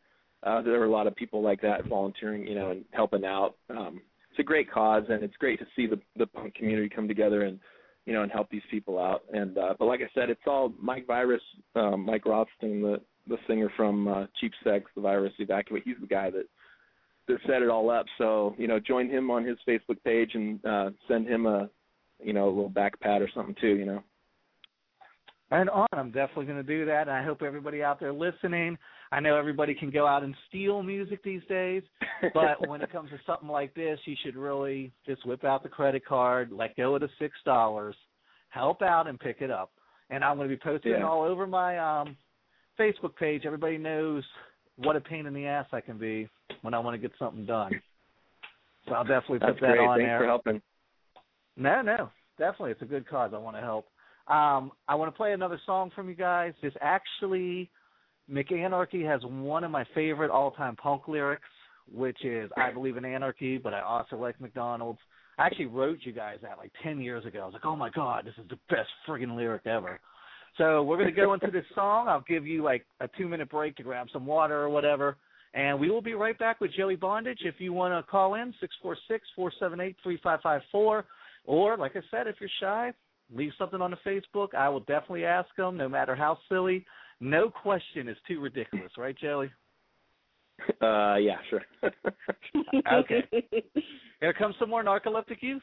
[0.44, 3.56] Uh there were a lot of people like that volunteering you know and helping out.
[3.70, 7.08] Um it's a great cause and it's great to see the the punk community come
[7.08, 7.58] together and
[8.06, 9.22] you know and help these people out.
[9.32, 11.42] And uh but like i said it's all mike virus
[11.74, 15.82] um mike rothstein the the singer from uh cheap sex the virus evacuate.
[15.84, 16.44] He's the guy that
[17.28, 18.06] that set it all up.
[18.18, 21.68] So you know, join him on his Facebook page and uh, send him a
[22.22, 23.76] you know a little back pat or something too.
[23.76, 24.02] You know.
[25.50, 27.02] And on, I'm definitely going to do that.
[27.02, 28.76] And I hope everybody out there listening.
[29.12, 31.82] I know everybody can go out and steal music these days,
[32.32, 35.68] but when it comes to something like this, you should really just whip out the
[35.68, 37.94] credit card, let go of the six dollars,
[38.48, 39.70] help out, and pick it up.
[40.10, 41.06] And I'm going to be posting it Yeah.
[41.06, 42.16] all over my um
[42.80, 43.42] Facebook page.
[43.46, 44.24] Everybody knows
[44.76, 46.28] what a pain in the ass I can be
[46.62, 47.72] when I want to get something done.
[48.86, 49.86] So I'll definitely That's put that great.
[49.86, 50.18] on Thanks there.
[50.18, 50.62] for helping.
[51.56, 53.30] No, no, definitely, it's a good cause.
[53.34, 53.86] I want to help.
[54.26, 56.52] Um, I want to play another song from you guys.
[56.62, 57.70] This actually,
[58.30, 61.48] McAnarchy has one of my favorite all-time punk lyrics,
[61.92, 65.00] which is "I believe in anarchy, but I also like McDonald's."
[65.38, 67.42] I actually wrote you guys that like ten years ago.
[67.42, 70.00] I was like, "Oh my god, this is the best friggin' lyric ever."
[70.58, 72.08] So we're going to go into this song.
[72.08, 75.16] I'll give you like a two-minute break to grab some water or whatever.
[75.54, 77.40] And we will be right back with Joey Bondage.
[77.44, 80.62] If you want to call in, six four six four seven eight three five five
[80.72, 81.04] four.
[81.44, 82.92] Or, like I said, if you're shy,
[83.34, 84.54] leave something on the Facebook.
[84.54, 86.84] I will definitely ask them, no matter how silly.
[87.20, 89.50] No question is too ridiculous, right, Joey?
[90.80, 91.62] Uh, yeah, sure.
[92.92, 93.24] Okay.
[94.20, 95.62] Here comes some more narcoleptic youth.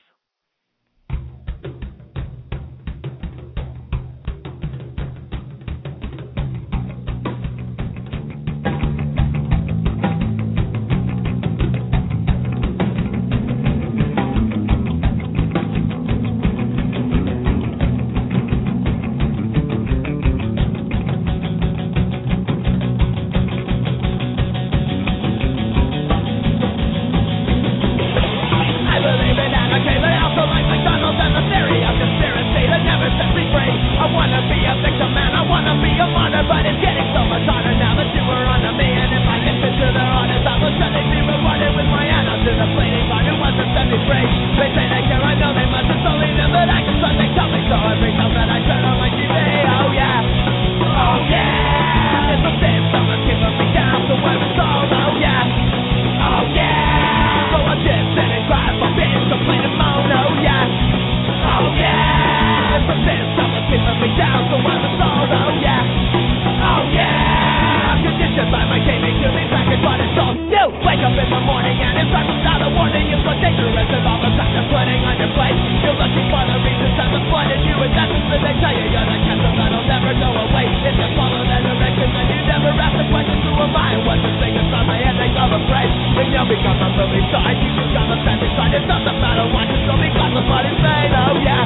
[86.41, 88.73] You become a movie star, you become a family side.
[88.73, 91.13] It doesn't matter what you still become the blood insane.
[91.13, 91.60] Oh yeah,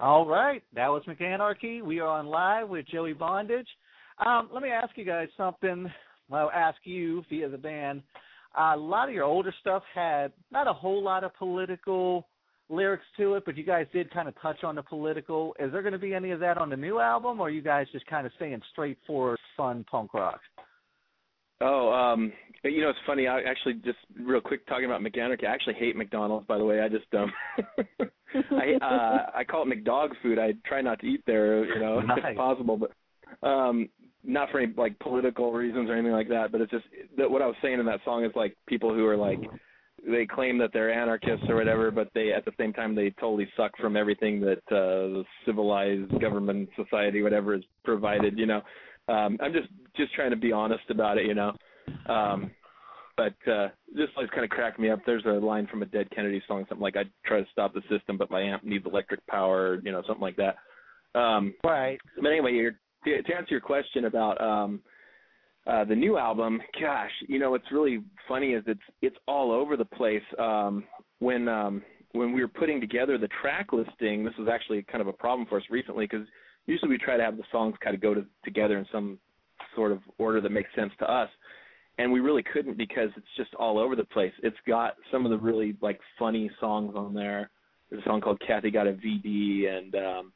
[0.00, 1.82] All right, that was McAnarchy.
[1.82, 3.66] We are on live with Joey Bondage.
[4.24, 5.92] Um, let me ask you guys something.
[6.30, 8.02] Well, ask you via the band.
[8.58, 12.26] Uh, a lot of your older stuff had not a whole lot of political
[12.70, 15.54] lyrics to it, but you guys did kind of touch on the political.
[15.60, 17.60] Is there going to be any of that on the new album, or are you
[17.60, 20.40] guys just kind of staying straightforward, fun punk rock?
[21.60, 22.32] Oh, um,
[22.64, 23.26] you know, it's funny.
[23.26, 25.46] I actually just real quick talking about McAnarchy.
[25.46, 26.80] I actually hate McDonald's, by the way.
[26.80, 27.32] I just um,
[28.52, 30.38] I uh, I call it McDog food.
[30.38, 32.18] I try not to eat there, you know, Nice.
[32.24, 33.88] if possible, but um,
[34.24, 36.52] not for any like political reasons or anything like that.
[36.52, 36.84] But it's just
[37.16, 39.40] that what I was saying in that song is like people who are like
[40.06, 43.48] they claim that they're anarchists or whatever, but they at the same time they totally
[43.56, 48.38] suck from everything that uh, the civilized government, society, whatever is provided.
[48.38, 48.62] You know,
[49.08, 51.26] um, I'm just just trying to be honest about it.
[51.26, 51.52] You know,
[52.06, 52.50] um,
[53.16, 55.00] but uh, this always kind of cracked me up.
[55.04, 57.82] There's a line from a Dead Kennedy song, something like "I try to stop the
[57.90, 60.56] system, but my amp needs electric power," you know, something like that.
[61.18, 61.98] Um, Right.
[62.16, 62.70] but anyway,
[63.04, 64.80] to, to answer your question about um
[65.66, 69.76] uh the new album, gosh, you know what's really funny is it's it's all over
[69.76, 70.22] the place.
[70.38, 70.84] Um
[71.18, 71.82] when um
[72.12, 75.46] when we were putting together the track listing, this was actually kind of a problem
[75.46, 76.26] for us recently because
[76.66, 79.18] usually we try to have the songs kind of go to, together in some
[79.76, 81.28] sort of order that makes sense to us
[82.00, 84.32] and we really couldn't because it's just all over the place.
[84.42, 87.50] It's got some of the really like funny songs on there.
[87.90, 90.32] There's a song called Kathy Got a VD and um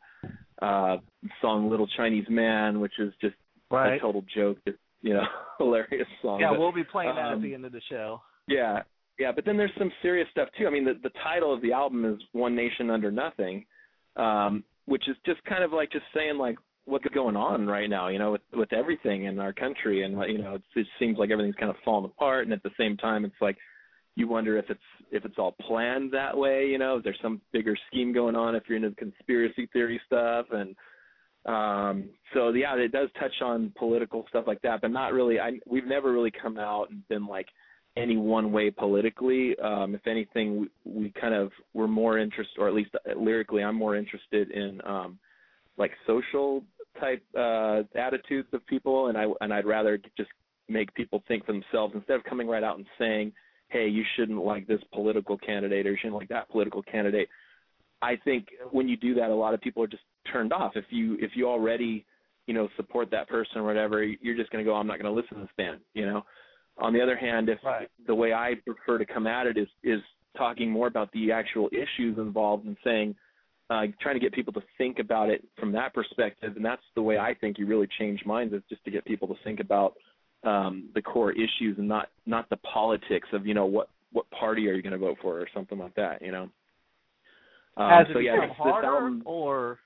[0.61, 0.97] uh
[1.41, 3.35] song Little Chinese Man, which is just
[3.71, 3.95] right.
[3.95, 4.59] a total joke.
[4.67, 5.25] It's you know,
[5.59, 6.41] hilarious song.
[6.41, 8.21] Yeah, but, we'll be playing that um, at the end of the show.
[8.47, 8.83] yeah,
[9.19, 10.67] yeah, but then there's some serious stuff too.
[10.67, 13.65] I mean, the the title of the album is One Nation Under Nothing,
[14.17, 16.57] um, which is just kind of like just saying like
[16.87, 20.39] what's going on right now, you know, with with everything in our country, and you
[20.39, 23.35] know, it seems like everything's kind of falling apart, and at the same time, it's
[23.41, 23.57] like
[24.17, 24.81] you wonder if it's
[25.11, 28.55] if it's all planned that way, you know, is there some bigger scheme going on
[28.55, 30.75] if you're into the conspiracy theory stuff, and
[31.47, 35.51] um so yeah it does touch on political stuff like that but not really i
[35.67, 37.49] we've never really come out and been like
[37.97, 39.55] any one way politically.
[39.59, 43.77] Um if anything we, we kind of we're more interested or at least lyrically i'm
[43.77, 45.19] more interested in um
[45.77, 46.63] like social
[47.01, 50.31] type uh attitudes of people and i and i'd rather just
[50.69, 53.33] make people think for themselves instead of coming right out and saying
[53.69, 57.29] hey you shouldn't like this political candidate or you shouldn't like that political candidate.
[58.03, 60.73] I think when you do that a lot of people are just turned off.
[60.77, 62.05] If you if you already
[62.47, 65.13] you know support that person or whatever you're just going to go i'm not going
[65.13, 66.23] to listen to this band you know?
[66.79, 67.89] On the other hand if Right.
[68.07, 70.01] the way i prefer to come at it is is
[70.37, 73.15] talking more about the actual issues involved and saying
[73.71, 77.03] uh trying to get people to think about it from that perspective and that's the
[77.03, 79.95] way i think you really change minds is just to get people to think about
[80.45, 84.69] um the core issues and not not the politics of you know what what party
[84.69, 86.49] are you going to vote for or something like that you know
[87.77, 89.79] um, Has it so yeah become this, this harder album or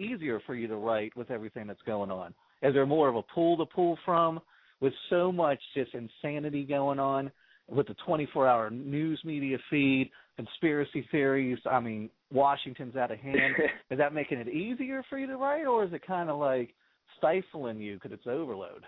[0.00, 2.34] easier for you to write with everything that's going on?
[2.62, 4.40] Is there more of a pool to pull from
[4.80, 7.30] with so much just insanity going on
[7.68, 11.58] with the 24-hour news media feed, conspiracy theories?
[11.70, 13.54] I mean, Washington's out of hand.
[13.90, 16.74] is that making it easier for you to write, or is it kind of like
[17.18, 18.84] stifling you because it's overload?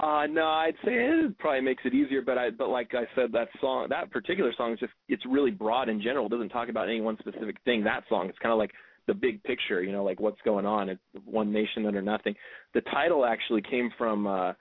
[0.00, 3.32] Uh no, I'd say it probably makes it easier, but I but like I said,
[3.32, 6.26] that song that particular song is just it's really broad in general.
[6.26, 7.84] It doesn't talk about any one specific thing.
[7.84, 8.72] That song, it's kinda like
[9.06, 10.88] the big picture, you know, like what's going on.
[10.88, 12.34] It's one nation under nothing.
[12.72, 14.52] The title actually came from uh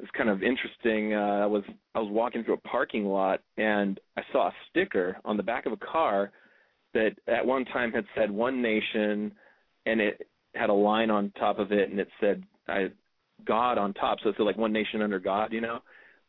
[0.00, 1.12] it's kind of interesting.
[1.12, 1.64] Uh I was
[1.94, 5.66] I was walking through a parking lot and I saw a sticker on the back
[5.66, 6.32] of a car
[6.94, 9.32] that at one time had said one nation
[9.86, 12.88] and it had a line on top of it and it said I
[13.46, 15.78] God on top, so it's like one nation under God, you know.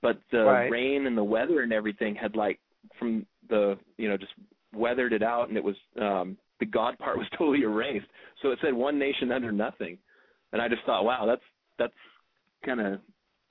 [0.02, 0.70] But the Right.
[0.72, 2.60] rain and the weather and everything had like
[2.98, 4.34] from the you know just
[4.74, 8.06] weathered it out, and it was um the God part was totally erased.
[8.42, 9.98] So it said one nation under nothing,
[10.54, 11.42] and I just thought, wow, that's
[11.78, 11.94] that's
[12.66, 13.00] kind of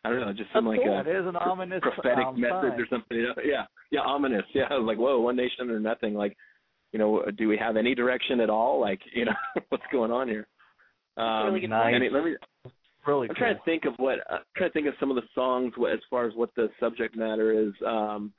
[0.05, 0.97] I don't know, it just seemed like cool.
[0.97, 2.81] a It is an pro- ominous prophetic um, message sign.
[2.81, 3.17] or something.
[3.17, 3.35] You know?
[3.45, 4.45] Yeah, yeah, ominous.
[4.55, 6.15] Yeah, I was like, whoa, one nation under nothing.
[6.15, 6.37] Like,
[6.93, 8.81] you know, do we have any direction at all?
[8.81, 9.33] Like, you know,
[9.69, 10.47] what's going on here?
[11.17, 11.95] Um, really good point.
[11.97, 12.37] and it- let me
[13.07, 13.41] Really I'm cool.
[13.41, 15.93] trying to think of what I'm trying to think of some of the songs what,
[15.93, 17.73] as far as what the subject matter is.
[17.87, 18.33] Um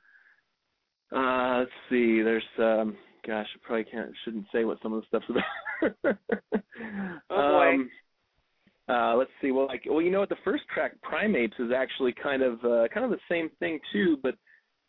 [1.14, 2.96] uh let's see, there's um
[3.26, 6.16] gosh, I probably can't shouldn't say what some of the stuff's about.
[7.30, 7.68] Oh, boy.
[7.74, 7.90] Um
[8.88, 12.12] uh let's see, well like well you know what the first track Primates is actually
[12.22, 14.36] kind of uh kind of the same thing too, but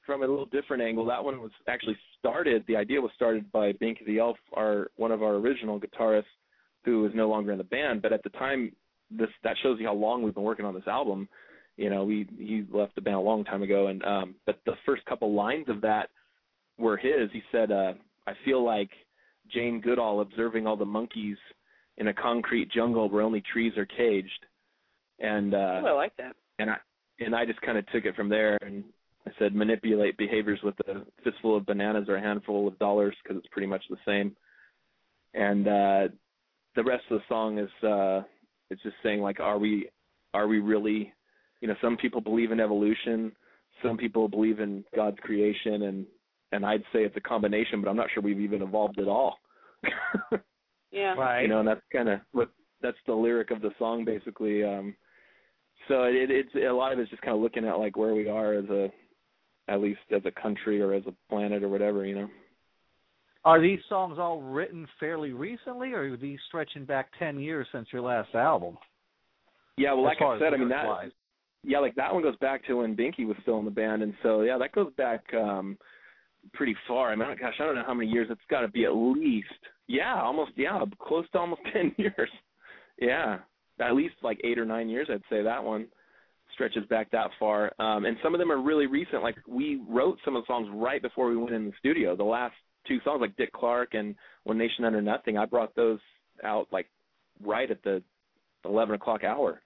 [0.06, 1.06] from a little different angle.
[1.06, 5.12] That one was actually started the idea was started by Binky the Elf, our one
[5.12, 6.24] of our original guitarists
[6.84, 8.72] who is no longer in the band, but at the time
[9.10, 11.28] this that shows you how long we've been working on this album.
[11.78, 14.74] You know, we he left the band a long time ago, and um, but the
[14.86, 16.10] first couple lines of that
[16.78, 17.30] were his.
[17.32, 17.94] He said, uh,
[18.28, 18.90] "I feel like
[19.54, 21.38] Jane Goodall observing all the monkeys
[21.98, 24.46] in a concrete jungle where only trees are caged,"
[25.20, 26.36] and uh, Oh, I like that.
[26.60, 26.78] and I
[27.20, 28.84] and I just kind of took it from there and
[29.28, 33.38] I said manipulate behaviors with a fistful of bananas or a handful of dollars because
[33.38, 34.36] it's pretty much the same.
[35.34, 36.08] And uh
[36.76, 38.22] the rest of the song is uh
[38.70, 39.90] it's just saying like are we
[40.34, 41.14] are we really
[41.60, 43.32] you know some people believe in evolution,
[43.84, 46.06] some people believe in God's creation and
[46.52, 49.38] and I'd say it's a combination but I'm not sure we've even evolved at all.
[50.92, 51.14] Yeah.
[51.14, 51.44] Right.
[51.44, 52.50] you know, and that's kind of what
[52.82, 54.64] that's the lyric of the song basically.
[54.64, 54.96] Um,
[55.88, 58.30] so it, it's a lot of it's just kind of looking at like where we
[58.30, 58.92] are as a,
[59.68, 62.30] at least as a country or as a planet or whatever, you know.
[63.44, 67.88] Are these songs all written fairly recently, or are these stretching back ten years since
[67.92, 68.78] your last album?
[69.78, 70.86] Yeah, well, like I said, I mean that.
[70.86, 71.12] lyrics-wise?
[71.64, 74.14] Yeah, like that one goes back to when Binky was still in the band, and
[74.22, 75.78] so yeah, that goes back um
[76.54, 77.12] pretty far.
[77.12, 78.28] I mean, gosh, I don't know how many years.
[78.30, 79.48] It's got to be at least
[79.88, 82.30] yeah, almost yeah, close to almost ten years.
[83.00, 83.40] Yeah,
[83.80, 85.08] at least like eight or nine years.
[85.12, 85.88] I'd say that one
[86.54, 87.72] stretches back that far.
[87.80, 89.24] Um, and some of them are really recent.
[89.24, 92.16] Like we wrote some of the songs right before we went in the studio.
[92.16, 92.54] The last
[92.88, 96.00] two songs, like Dick Clark and One Nation Under Nothing, I brought those
[96.44, 96.88] out like
[97.44, 98.02] right at the
[98.66, 99.62] eleven o'clock hour.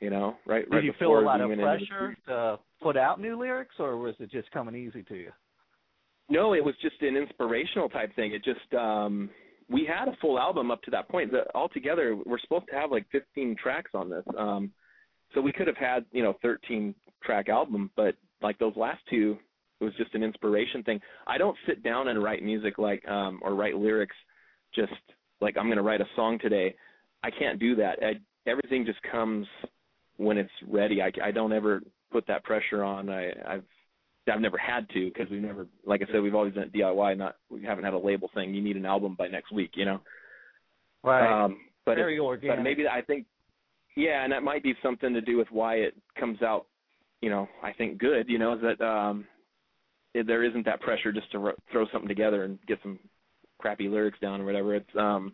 [0.00, 0.68] You know, right.
[0.68, 3.20] Did right you feel a lot we of went into the pressure to put out
[3.20, 5.30] new lyrics, or was it just coming easy to you?
[6.28, 8.32] No, it was just an inspirational type thing.
[8.32, 9.30] It just um
[9.70, 11.32] we had a full album up to that point.
[11.32, 14.24] The, altogether, we're supposed to have like 15 tracks on this.
[14.36, 14.72] Um
[15.34, 19.38] so we could have had, you know, 13 track album, but like those last two
[19.80, 21.00] it was just an inspiration thing.
[21.26, 24.16] I don't sit down and write music like um or write lyrics
[24.74, 24.92] just
[25.40, 26.74] like I'm going to write a song today.
[27.22, 27.98] I can't do that.
[28.02, 28.14] I,
[28.48, 29.46] everything just comes
[30.16, 31.02] when it's ready.
[31.02, 31.82] I I don't ever
[32.12, 33.10] put that pressure on.
[33.10, 33.64] I I've
[34.32, 37.18] I've never had to because we've never, like I said, we've always done DIY.
[37.18, 39.72] Not we haven't had a label saying you need an album by next week.
[39.74, 40.00] You know.
[41.02, 41.44] Right.
[41.44, 43.26] Um, but Very it, but maybe I think,
[43.96, 46.66] yeah, and that might be something to do with why it comes out.
[47.20, 48.28] You know, I think good.
[48.28, 49.24] You know, is that um,
[50.14, 52.98] there isn't that pressure just to ro- throw something together and get some
[53.58, 54.74] crappy lyrics down or whatever.
[54.74, 55.32] It's um,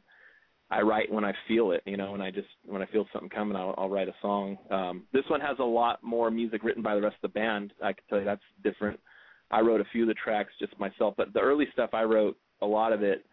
[0.70, 1.82] I write when I feel it.
[1.86, 4.58] You know, and I just when I feel something coming, I'll, I'll write a song.
[4.70, 7.72] Um, this one has a lot more music written by the rest of the band.
[7.82, 9.00] I can tell you that's different.
[9.50, 12.36] I wrote a few of the tracks just myself, but the early stuff I wrote
[12.62, 13.24] a lot of it,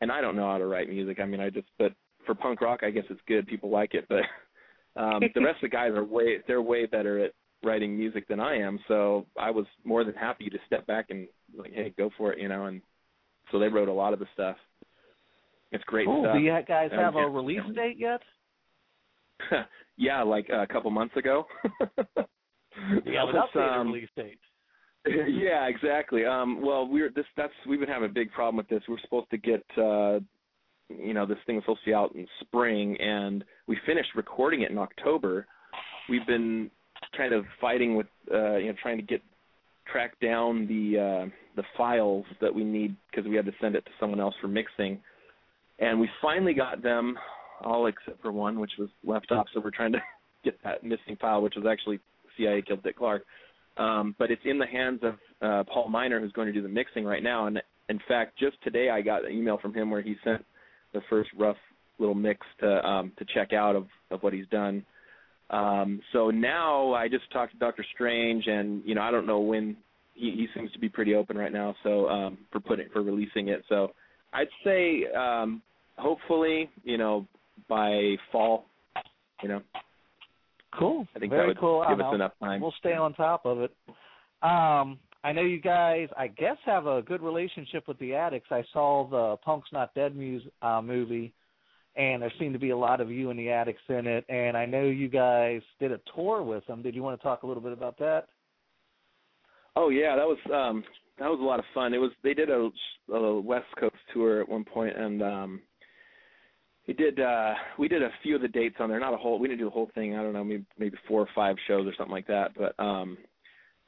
[0.00, 1.20] and I don't know how to write music.
[1.20, 1.92] I mean, I just but
[2.26, 3.46] for punk rock, I guess it's good.
[3.46, 4.22] People like it, but
[4.96, 7.32] um, the rest of the guys are way they're way better at
[7.62, 8.78] writing music than I am.
[8.88, 11.26] So I was more than happy to step back and
[11.56, 12.66] like, hey, go for it, you know.
[12.66, 12.82] And
[13.50, 14.56] so they wrote a lot of the stuff.
[15.72, 16.22] It's great Cool.
[16.22, 16.36] stuff.
[16.36, 18.20] Do you guys Um, have a release date yet?
[19.96, 21.46] yeah, like uh, a couple months ago.
[23.06, 24.40] Yeah, That an updated um, release date.
[25.06, 26.24] yeah, exactly.
[26.24, 27.24] Um, well, we're this.
[27.36, 28.82] That's we've been having a big problem with this.
[28.88, 30.18] We're supposed to get, uh,
[30.88, 34.62] you know, this thing was supposed to be out in spring, and we finished recording
[34.62, 35.46] it in October.
[36.08, 36.70] We've been
[37.16, 39.22] kind of fighting with, uh, you know, trying to get
[39.90, 43.84] track down the uh, the files that we need because we had to send it
[43.84, 44.98] to someone else for mixing,
[45.78, 47.16] and we finally got them
[47.62, 49.46] all except for one, which was left off.
[49.54, 50.02] So we're trying to
[50.44, 52.00] get that missing file, which was actually
[52.36, 53.24] CIA killed Dick Clark
[53.76, 56.68] um, but it's in the hands of uh, Paul Miner, who's going to do the
[56.68, 57.46] mixing right now.
[57.46, 60.44] And in fact, just today I got an email from him where he sent
[60.94, 61.56] the first rough
[61.98, 64.84] little mix to um, to check out of of what he's done.
[65.50, 69.40] Um, so now I just talked to Doctor Strange, and you know I don't know
[69.40, 69.76] when
[70.14, 71.74] he, he seems to be pretty open right now.
[71.82, 73.92] So um, for putting for releasing it, so
[74.32, 75.60] I'd say um,
[75.98, 77.26] hopefully you know
[77.68, 78.64] by fall,
[79.42, 79.62] you know
[80.78, 81.06] Cool.
[81.14, 81.84] I think Very that would cool.
[81.88, 82.60] give us enough time.
[82.60, 83.72] We'll stay on top of it.
[84.42, 88.48] Um, I know you guys, I guess, have a good relationship with the Adicts.
[88.50, 91.32] I saw the Punk's Not Dead mus uh, movie,
[91.96, 94.26] and there seemed to be a lot of you and the Adicts in it.
[94.28, 96.82] And I know you guys did a tour with them.
[96.82, 98.26] Did you want to talk a little bit about that?
[99.76, 100.84] Oh yeah, that was um
[101.18, 101.94] that was a lot of fun.
[101.94, 102.68] It was they did a,
[103.10, 105.62] a West Coast tour at one point, and um
[106.86, 109.00] we did uh we did a few of the dates on there.
[109.00, 109.38] Not a whole.
[109.38, 110.16] We didn't do the whole thing.
[110.16, 112.50] I don't know, maybe maybe four or five shows or something like that.
[112.56, 113.16] But um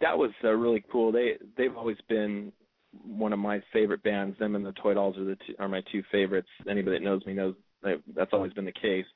[0.00, 1.12] that was uh, really cool.
[1.12, 2.52] They they've always been
[3.04, 4.38] one of my favorite bands.
[4.38, 6.48] Them and the Toy Dolls are the two, are my two favorites.
[6.68, 9.06] Anybody that knows me knows that that's always been the case.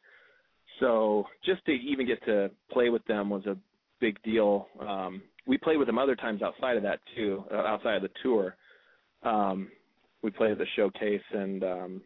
[0.79, 3.57] So just to even get to play with them was a
[4.01, 4.69] big deal.
[4.81, 8.11] Um, we played with them other times outside of that too, uh, outside of the
[8.23, 8.57] tour.
[9.23, 9.69] Um,
[10.23, 12.03] we played at the showcase and um,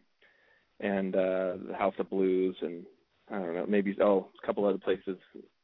[0.80, 2.84] and uh, the House of Blues and
[3.30, 5.16] I don't know maybe oh a couple other places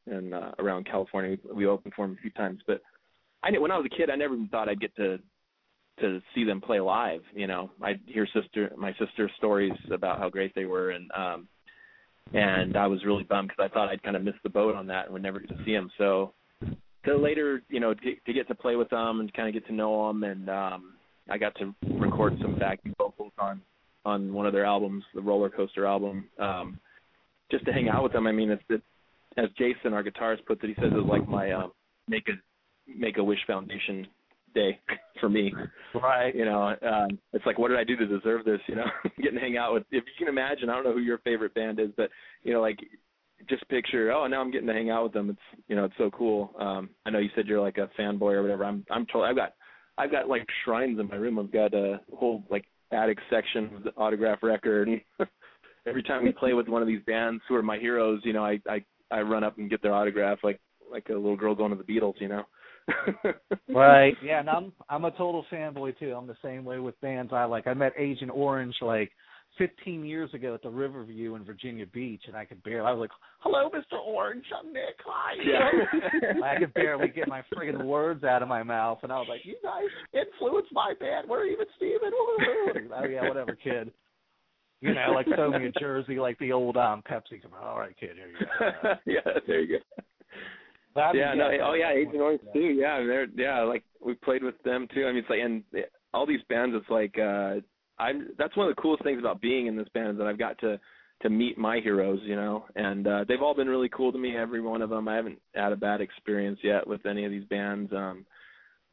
[0.07, 1.37] in uh, around California.
[1.49, 2.81] We, we opened for them a few times, but
[3.43, 5.19] I when I was a kid, I never even thought I'd get to
[5.99, 7.21] to see them play live.
[7.33, 11.47] You know, I'd hear sister my sister's stories about how great they were, and um,
[12.33, 14.87] and I was really bummed because I thought I'd kind of missed the boat on
[14.87, 15.89] that and would never get to see them.
[15.97, 16.33] So
[17.05, 19.67] to later, you know, to, to get to play with them and kind of get
[19.67, 20.93] to know them, and um,
[21.29, 23.61] I got to record some backing vocals on
[24.05, 26.79] on one of their albums, the Roller Coaster album, um,
[27.51, 28.25] just to hang out with them.
[28.25, 28.83] I mean, it's, it's
[29.37, 31.67] as Jason, our guitarist, puts it, he says it was like my uh,
[32.07, 32.33] make a
[32.97, 34.07] make a wish foundation
[34.53, 34.79] day
[35.19, 35.53] for me.
[35.93, 36.35] Right.
[36.35, 38.59] You know, um, it's like, what did I do to deserve this?
[38.67, 38.85] You know,
[39.17, 39.83] getting to hang out with.
[39.91, 42.09] If you can imagine, I don't know who your favorite band is, but
[42.43, 42.79] you know, like,
[43.49, 45.29] just picture, oh, now I'm getting to hang out with them.
[45.29, 46.53] It's, you know, it's so cool.
[46.59, 48.65] Um, I know you said you're like a fanboy or whatever.
[48.65, 49.29] I'm, I'm totally.
[49.29, 49.53] I've got,
[49.97, 51.39] I've got like shrines in my room.
[51.39, 54.87] I've got a whole like attic section with the autograph record.
[54.87, 55.01] And
[55.87, 58.45] every time we play with one of these bands who are my heroes, you know,
[58.45, 60.59] I, I, I run up and get their autograph like,
[60.91, 62.43] like a little girl going to the Beatles, you know.
[63.69, 64.15] Right.
[64.23, 66.13] Yeah, and I'm I'm a total fanboy too.
[66.17, 67.67] I'm the same way with bands I like.
[67.67, 69.11] I met Agent Orange like
[69.57, 72.87] 15 years ago at the Riverview in Virginia Beach, and I could barely.
[72.87, 73.99] I was like, "Hello, Mr.
[73.99, 74.97] Orange, I'm Nick.
[75.05, 76.43] Hi." Yeah.
[76.43, 79.41] I could barely get my friggin' words out of my mouth, and I was like,
[79.43, 81.27] "You guys influenced my band.
[81.29, 82.11] We're even Steven.
[82.11, 83.91] Woo-hoo." oh yeah, whatever, kid.
[84.81, 87.39] You know, like so me a jersey, like the old um Pepsi.
[87.61, 88.93] All right, kid, here you go.
[89.05, 90.03] yeah, there you go.
[90.93, 92.59] But I mean, yeah, no, oh yeah, Agent Orange too.
[92.59, 95.05] Yeah, they're yeah, like we played with them too.
[95.05, 95.63] I mean, it's like and
[96.13, 96.75] all these bands.
[96.77, 97.55] It's like uh
[97.99, 98.29] I'm.
[98.37, 100.57] That's one of the coolest things about being in this band is that I've got
[100.59, 100.79] to
[101.21, 104.35] to meet my heroes, you know, and uh they've all been really cool to me.
[104.35, 105.07] Every one of them.
[105.07, 107.91] I haven't had a bad experience yet with any of these bands.
[107.93, 108.25] Um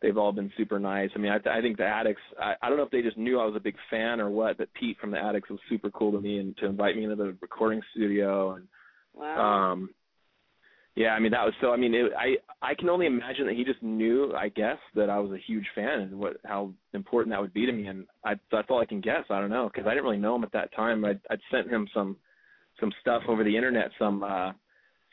[0.01, 1.11] They've all been super nice.
[1.17, 2.23] I mean, I, I think the Adicts.
[2.41, 4.57] I, I don't know if they just knew I was a big fan or what,
[4.57, 7.17] but Pete from the Adicts was super cool to me and to invite me into
[7.17, 8.69] the recording studio and
[9.15, 9.73] Wow.
[9.73, 9.91] um
[10.99, 13.55] yeah i mean that was so i mean it, i i can only imagine that
[13.55, 17.33] he just knew i guess that i was a huge fan and what how important
[17.33, 19.25] that would be to me and i that's all i can guess.
[19.31, 21.05] I don't know because i didn't really know him at that time.
[21.05, 22.17] I'd i'd sent him some
[22.81, 24.53] some stuff over the internet some uh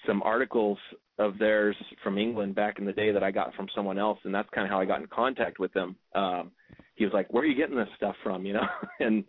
[0.08, 0.78] some articles
[1.20, 4.34] of theirs from england back in the day that i got from someone else and
[4.34, 6.52] that's kind of how i got in contact with them um
[6.96, 8.46] he was like where are you getting this stuff from?
[8.46, 8.68] You know?
[9.00, 9.24] And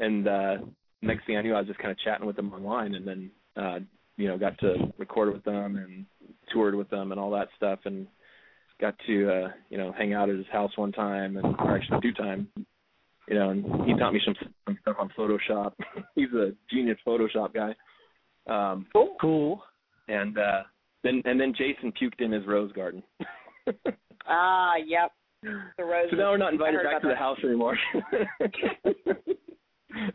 [0.00, 0.56] and uh
[1.02, 3.30] next thing i knew i was just kind of chatting with them online and then
[3.56, 3.78] uh
[4.16, 6.06] you know got to record with them and
[6.52, 8.06] toured with them and all that stuff and
[8.80, 12.00] got to uh you know hang out at his house one time and or actually
[12.00, 12.46] two times
[13.28, 14.34] you know and he taught me some,
[14.66, 15.72] some stuff on photoshop
[16.14, 17.74] he's a genius photoshop guy
[18.48, 19.16] um Cool.
[19.20, 19.62] Cool.
[20.08, 20.62] and uh
[21.02, 23.02] then and then jason puked in his rose garden
[24.26, 25.12] Ah, yep.
[25.42, 26.10] The roses.
[26.12, 27.76] so now we're not invited back to about the house anymore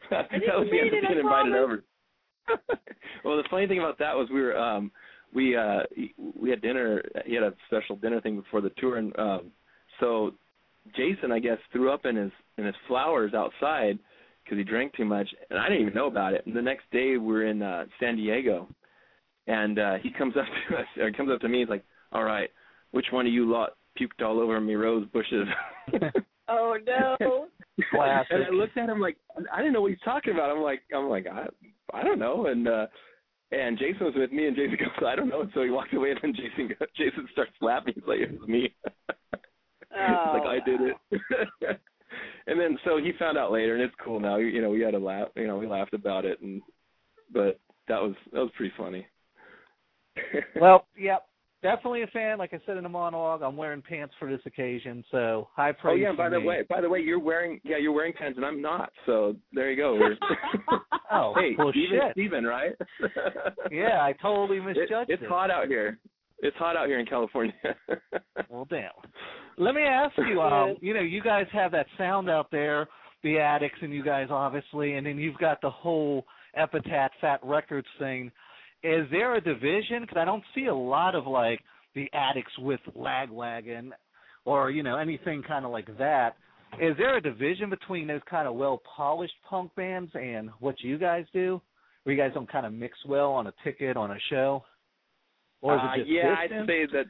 [0.09, 1.83] that, that was the end of being invited over
[3.23, 4.91] well, the funny thing about that was we were um
[5.33, 5.81] we uh
[6.39, 7.01] we had dinner.
[7.25, 9.51] He had a special dinner thing before the tour, and um
[9.99, 10.31] so
[10.95, 13.99] Jason, I guess, threw up in his in his flowers outside
[14.43, 16.45] because he drank too much, and I didn't even know about it.
[16.45, 18.67] And the next day we're in uh San Diego,
[19.47, 21.59] and uh he comes up to us, or comes up to me.
[21.59, 22.49] He's like, "All right,
[22.91, 25.47] which one of you lot puked all over me rose bushes?"
[26.49, 27.47] Oh no.
[27.91, 28.31] Classic.
[28.31, 29.17] and I looked at him like
[29.53, 30.49] I didn't know what he's talking about.
[30.49, 31.47] I'm like I'm like I
[31.93, 32.47] I don't know.
[32.47, 32.87] And uh
[33.51, 35.41] and Jason was with me, and Jason goes I don't know.
[35.41, 37.93] And so he walked away, and then Jason goes, Jason starts laughing.
[37.95, 38.73] He's like it was me.
[39.91, 41.79] Oh, like I did it.
[42.47, 44.37] and then so he found out later, and it's cool now.
[44.37, 45.29] You know we had a laugh.
[45.35, 46.61] You know we laughed about it, and
[47.33, 49.05] but that was that was pretty funny.
[50.59, 51.28] Well, yep.
[51.61, 52.37] Definitely a fan.
[52.37, 55.95] Like I said in the monologue, I'm wearing pants for this occasion, so high praise.
[55.99, 56.45] Oh yeah, by the me.
[56.45, 58.91] way, by the way, you're wearing yeah, you're wearing pants and I'm not.
[59.05, 59.99] So there you go.
[61.11, 62.11] Oh, hey, well, Steven, shit.
[62.11, 62.73] Steven, right?
[63.71, 65.27] Yeah, I totally It- misjudged it's it.
[65.27, 65.97] hot out here.
[66.41, 67.53] It's hot out here in California.
[68.49, 68.89] Well, damn.
[69.57, 70.39] Let me ask you.
[70.41, 72.87] Um, you know, you guys have that sound out there,
[73.23, 77.87] the Adicts, and you guys obviously, and then you've got the whole Epitaph Fat Records
[77.99, 78.31] thing.
[78.83, 80.01] Is there a division?
[80.01, 81.59] Because I don't see a lot of like
[81.95, 83.91] the Adicts with Lagwagon,
[84.45, 86.35] or you know anything kind of like that.
[86.79, 90.97] Is there a division between those kind of well polished punk bands and what you
[90.97, 91.61] guys do,
[92.03, 94.63] where you guys don't kind of mix well on a ticket on a show?
[95.61, 96.61] Or is Uh, it just yeah, distance?
[96.61, 97.05] I'd say that.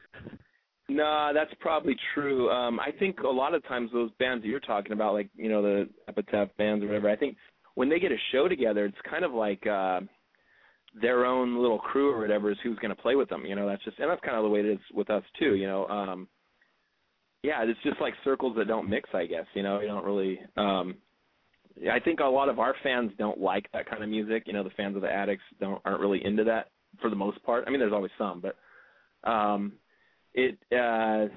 [0.88, 2.50] No, that's probably true.
[2.50, 5.50] Um, I think a lot of times those bands that you're talking about, like you
[5.50, 7.38] know the Epitaph bands or whatever, I think
[7.76, 10.00] when they get a show together, it's kind of like uh,
[11.00, 13.46] their own little crew or whatever is who's going to play with them.
[13.46, 15.56] You know, that's just and that's kind of the way it is with us too.
[15.56, 16.28] You know, um,
[17.44, 19.10] yeah, it's just like circles that don't mix.
[19.14, 20.40] I guess you know, you don't really.
[20.58, 20.96] Um,
[21.90, 24.44] I think a lot of our fans don't like that kind of music.
[24.46, 26.68] You know, the fans of the Adicts don't aren't really into that
[27.02, 27.64] for the most part.
[27.68, 29.74] I mean, there's always some, but um,
[30.34, 31.28] it uh,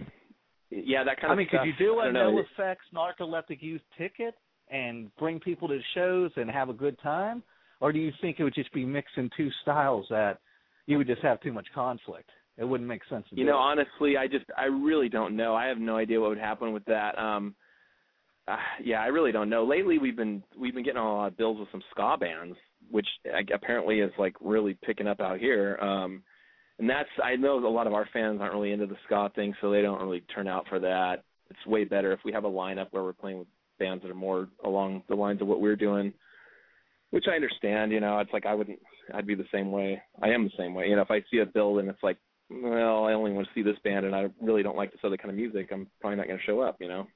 [0.71, 1.61] yeah, that kind I of I mean, stuff.
[1.63, 4.35] could you do a no effects narcoleptic youth ticket
[4.71, 7.43] and bring people to shows and have a good time,
[7.83, 10.39] or do you think it would just be mixing two styles that
[10.87, 12.31] you would just have too much conflict?
[12.57, 13.27] It wouldn't make sense.
[13.29, 13.81] To You know, it.
[13.81, 15.55] honestly, I just I really don't know.
[15.57, 17.19] I have no idea what would happen with that.
[17.19, 17.55] Um
[18.49, 19.65] uh, yeah, I really don't know.
[19.65, 22.57] Lately we've been we've been getting a lot of bills with some ska bands,
[22.91, 23.07] which
[23.53, 25.77] apparently is like really picking up out here.
[25.81, 26.23] Um
[26.79, 29.55] and that's I know a lot of our fans aren't really into the ska thing,
[29.61, 31.25] so they don't really turn out for that.
[31.51, 33.49] It's way better if we have a lineup where we're playing with
[33.81, 36.13] bands that are more along the lines of what we're doing.
[37.13, 38.81] Which I understand, you know, it's like I wouldn't
[39.15, 40.03] I'd be the same way.
[40.21, 40.89] I am the same way.
[40.89, 42.17] You know, if I see a bill and it's like
[42.51, 45.17] well, I only want to see this band and I really don't like this other
[45.17, 47.07] kind of music, I'm probably not going to show up, you know.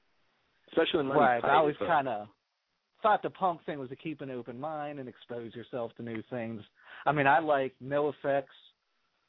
[0.69, 1.43] Especially when money's right?
[1.43, 2.29] tight, I always so- kind of
[3.03, 6.23] thought the punk thing was to keep an open mind and expose yourself to new
[6.31, 6.63] things.
[7.05, 8.45] I mean, I like NOFX.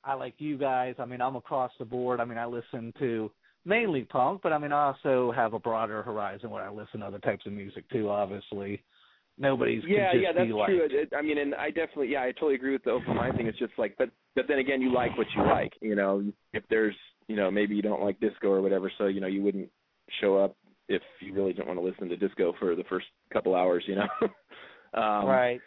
[0.03, 0.95] I like you guys.
[0.99, 2.19] I mean, I'm across the board.
[2.19, 3.29] I mean, I listen to
[3.65, 7.07] mainly punk, but I mean, I also have a broader horizon where I listen to
[7.07, 8.81] other types of music too, obviously.
[9.39, 10.83] Nobody's yeah, yeah, that's like, true.
[10.83, 13.37] It, it, I mean, and I definitely, yeah, I totally agree with the open mind
[13.37, 13.45] thing.
[13.45, 15.73] It's just like, but but then again, you like what you like.
[15.79, 16.23] You know,
[16.53, 16.95] if there's,
[17.27, 19.69] you know, maybe you don't like disco or whatever, so you know, you wouldn't
[20.21, 20.55] show up
[20.89, 23.83] if you really don't want to listen to disco for the first couple hours.
[23.87, 24.07] You know.
[24.99, 25.61] um, right.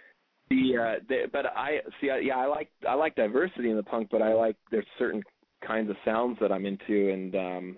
[0.49, 3.85] The uh, the, but I see, I, yeah, I like I like diversity in the
[3.85, 5.23] punk, but I like there's certain
[5.65, 7.77] kinds of sounds that I'm into, and um,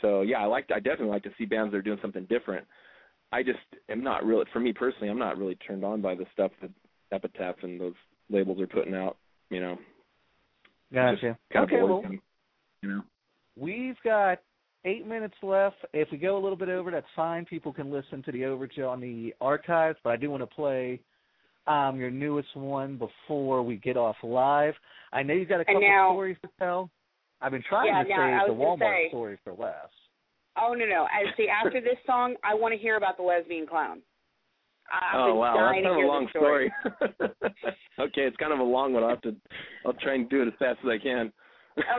[0.00, 2.64] so yeah, I like I definitely like to see bands that are doing something different.
[3.32, 3.58] I just
[3.90, 6.70] am not really, for me personally, I'm not really turned on by the stuff that
[7.12, 7.94] Epitaph and those
[8.30, 9.16] labels are putting out.
[9.50, 9.78] You know,
[10.92, 11.36] Gotcha.
[11.52, 12.20] kind okay, of well, them,
[12.82, 13.02] you know.
[13.56, 14.38] we've got
[14.84, 15.76] eight minutes left.
[15.92, 17.44] If we go a little bit over, that's fine.
[17.44, 21.00] People can listen to the overture on the archives, but I do want to play
[21.66, 24.74] um, your newest one before we get off live.
[25.12, 26.90] I know you've got a couple now- stories to tell.
[27.40, 29.52] I've been trying Yeah, to now, I save the was gonna Walmart say- story for
[29.52, 29.92] last.
[30.60, 31.04] Oh no no!
[31.04, 31.48] I see.
[31.48, 34.00] After this song, I want to hear about the lesbian clown.
[34.90, 36.72] I- I've oh wow, dying that's kind of a long the story.
[38.00, 39.02] okay, it's kind of a long one.
[39.04, 39.36] I'll have to,
[39.84, 41.32] I'll try and do it as fast as I can.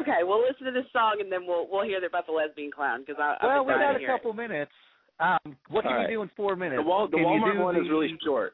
[0.01, 3.01] okay, we'll listen to this song and then we'll we'll hear about the lesbian clown
[3.05, 4.17] because I well, I've we been got a hear it.
[4.17, 4.71] couple minutes.
[5.19, 6.09] Um, what can All we right.
[6.09, 6.81] do in four minutes?
[6.81, 8.53] The, Wal- the Can Walmart do one is really short.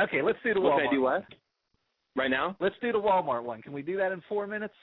[0.00, 0.78] Okay, let's do the What Walmart.
[0.78, 1.02] can I do?
[1.02, 1.24] What?
[2.16, 2.56] Right now?
[2.60, 3.60] Let's do the Walmart one.
[3.62, 4.74] Can we do that in four minutes?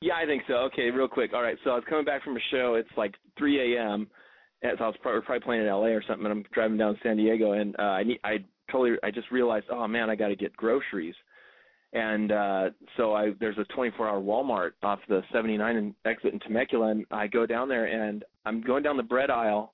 [0.00, 0.54] Yeah, I think so.
[0.54, 1.32] Okay, real quick.
[1.34, 2.74] All right, so I was coming back from a show.
[2.74, 4.08] It's like 3 a.m.
[4.62, 5.90] And so I was probably, probably playing in L.A.
[5.90, 9.10] or something, and I'm driving down San Diego, and uh, I need, I totally, I
[9.10, 11.14] just realized, oh man, I got to get groceries,
[11.92, 16.90] and uh, so I there's a 24-hour Walmart off the 79 and exit in Temecula,
[16.90, 19.72] and I go down there, and I'm going down the bread aisle,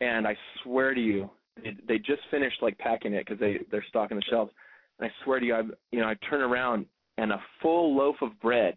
[0.00, 1.28] and I swear to you,
[1.62, 4.52] they, they just finished like packing it because they they're stocking the shelves,
[4.98, 6.86] and I swear to you, I you know I turn around
[7.18, 8.76] and a full loaf of bread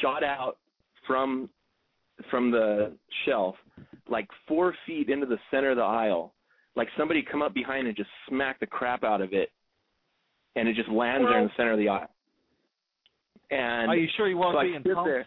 [0.00, 0.58] shot out
[1.06, 1.48] from
[2.30, 2.92] from the
[3.24, 3.56] shelf
[4.08, 6.32] like four feet into the center of the aisle.
[6.74, 9.50] Like somebody come up behind and just smack the crap out of it
[10.56, 12.08] and it just lands there in the center of the aisle.
[13.50, 15.26] And Are you sure you won't so I be in stood there.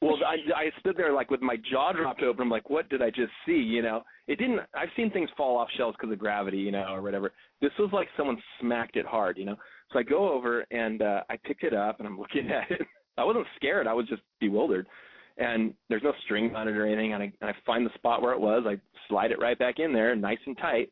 [0.00, 2.42] Well I I stood there like with my jaw dropped open.
[2.42, 3.52] I'm like what did I just see?
[3.52, 4.02] You know?
[4.28, 7.32] It didn't I've seen things fall off shelves because of gravity you know or whatever.
[7.60, 9.56] This was like someone smacked it hard you know?
[9.92, 12.82] So I go over and uh I picked it up and I'm looking at it
[13.18, 13.86] I wasn't scared.
[13.86, 14.86] I was just bewildered.
[15.38, 17.14] And there's no string on it or anything.
[17.14, 18.64] And I, and I find the spot where it was.
[18.66, 18.76] I
[19.08, 20.90] slide it right back in there, nice and tight.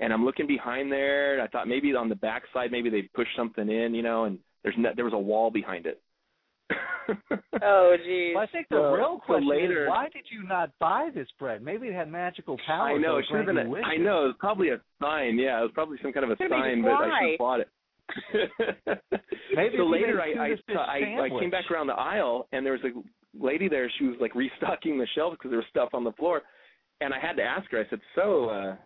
[0.00, 1.32] And I'm looking behind there.
[1.34, 4.24] And I thought maybe on the back side, maybe they pushed something in, you know.
[4.24, 6.00] And there's no, there was a wall behind it.
[7.62, 8.34] Oh geez.
[8.34, 11.08] Well, I think the So- real so question later- is why did you not buy
[11.14, 11.62] this bread?
[11.62, 12.88] Maybe it had magical power.
[12.88, 13.54] I know it should have been.
[13.54, 13.86] granted A, wishes.
[13.88, 15.38] I know it was probably a sign.
[15.38, 17.68] Yeah, it was probably some kind of a sign, but I should have bought it.
[19.54, 22.82] Maybe so later, I I, I I came back around the aisle, and there was
[22.84, 23.90] a lady there.
[23.98, 26.42] She was like restocking the shelves because there was stuff on the floor,
[27.00, 27.80] and I had to ask her.
[27.80, 28.76] I said, "So, uh,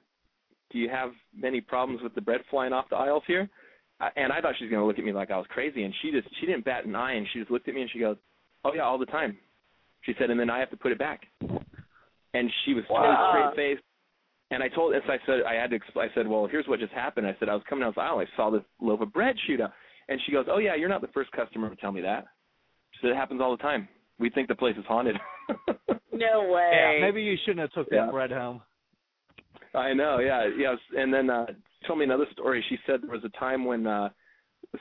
[0.71, 3.49] do you have many problems with the bread flying off the aisles here?"
[4.01, 5.85] Uh, and I thought she was going to look at me like I was crazy,
[5.85, 7.91] and she just she didn't bat an eye, and she just looked at me and
[7.91, 8.17] she goes,
[8.65, 9.37] "Oh yeah, all the time."
[10.03, 11.27] She said, and then I have to put it back.
[12.33, 13.03] And she was Wow.
[13.03, 13.85] so straight faced.
[14.53, 15.79] And I told, as I said, I had to.
[15.79, 18.03] expl- I said, "Well, here's what just happened." I said, "I was coming down the
[18.03, 18.19] aisle.
[18.19, 19.73] I saw this loaf of bread shoot out."
[20.09, 22.27] And she goes, "Oh yeah, you're not the first customer to tell me that."
[22.93, 23.89] She said, "It happens all the time.
[24.19, 25.17] We think the place is haunted."
[26.13, 26.71] No way.
[26.75, 28.05] Yeah, maybe you shouldn't have took Yeah.
[28.07, 28.61] that bread home.
[29.75, 30.77] I know, yeah, yes.
[30.95, 31.47] And then uh
[31.87, 32.63] told me another story.
[32.69, 34.11] She said there was a time when uh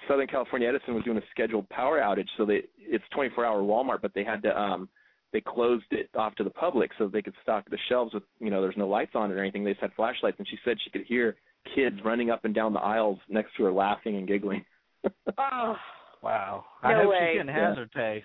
[0.08, 4.14] Southern California Edison was doing a scheduled power outage, so they it's 24-hour Walmart, but
[4.14, 4.90] they had to um
[5.34, 8.50] they closed it off to the public so they could stock the shelves with you
[8.50, 9.64] know there's no lights on it or anything.
[9.64, 11.36] They just had flashlights, and she said she could hear
[11.76, 14.66] kids running up and down the aisles next to her laughing and giggling.
[15.38, 15.76] Oh.
[16.22, 16.66] Wow.
[16.84, 17.18] No I hope way.
[17.32, 17.70] she's getting Yeah.
[17.70, 18.24] hazard pay.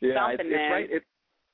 [0.00, 0.88] Yeah, it's, Something, it's right.
[0.90, 1.04] It's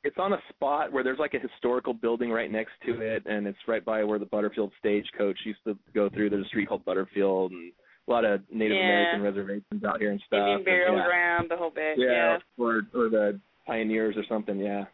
[0.04, 3.46] it's on a spot where there's like a historical building right next to it, and
[3.46, 6.30] it's right by where the Butterfield stagecoach used to go through.
[6.30, 7.72] There's a street called Butterfield, and
[8.08, 8.82] a lot of Native Yeah.
[8.84, 10.38] American reservations out here and stuff.
[10.38, 11.06] Indian and burial yeah.
[11.06, 11.98] ground, the whole bit.
[11.98, 14.58] Yeah, or or the pioneers or something.
[14.58, 14.84] Yeah.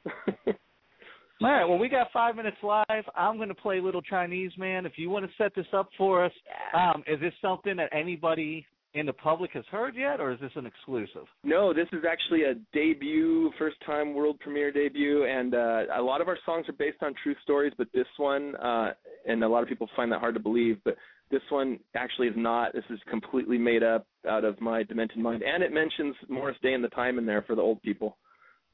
[1.41, 1.65] All right.
[1.65, 3.05] Well, we got five minutes live.
[3.15, 4.87] I'm going to play Little Chinese Man.
[4.87, 6.33] If you want to set this up for us,
[6.75, 10.51] um, is this something that anybody in the public has heard yet, or is this
[10.57, 11.27] an exclusive?
[11.45, 16.21] No, this is actually a debut, first time world premiere debut, and uh, a lot
[16.21, 18.93] of our songs are based on true stories, but this one, uh,
[19.27, 20.97] and a lot of people find that hard to believe, but
[21.31, 22.73] this one actually is not.
[22.73, 26.73] This is completely made up out of my demented mind, and it mentions Morris Day
[26.73, 28.17] and the time in there for the old people.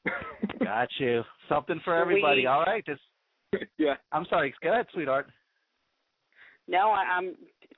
[0.63, 1.23] Got you.
[1.49, 2.41] Something for everybody.
[2.41, 2.47] Sweet.
[2.47, 2.83] All right.
[2.85, 2.99] This,
[3.77, 3.95] yeah.
[4.11, 4.53] I'm sorry.
[4.63, 5.27] Go ahead, sweetheart.
[6.67, 7.35] No, I, I'm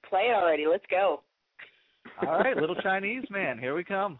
[0.09, 0.65] play already.
[0.69, 1.21] Let's go.
[2.25, 3.59] All right, Little Chinese Man.
[3.59, 4.19] Here we come.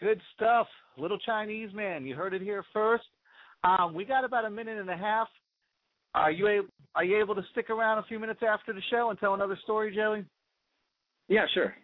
[0.00, 0.66] Good stuff.
[0.96, 3.04] Little Chinese man, you heard it here first.
[3.64, 5.28] Um, we got about a minute and a half.
[6.14, 9.10] Are you able, are you able to stick around a few minutes after the show
[9.10, 10.24] and tell another story, Joey?
[11.28, 11.74] Yeah, sure.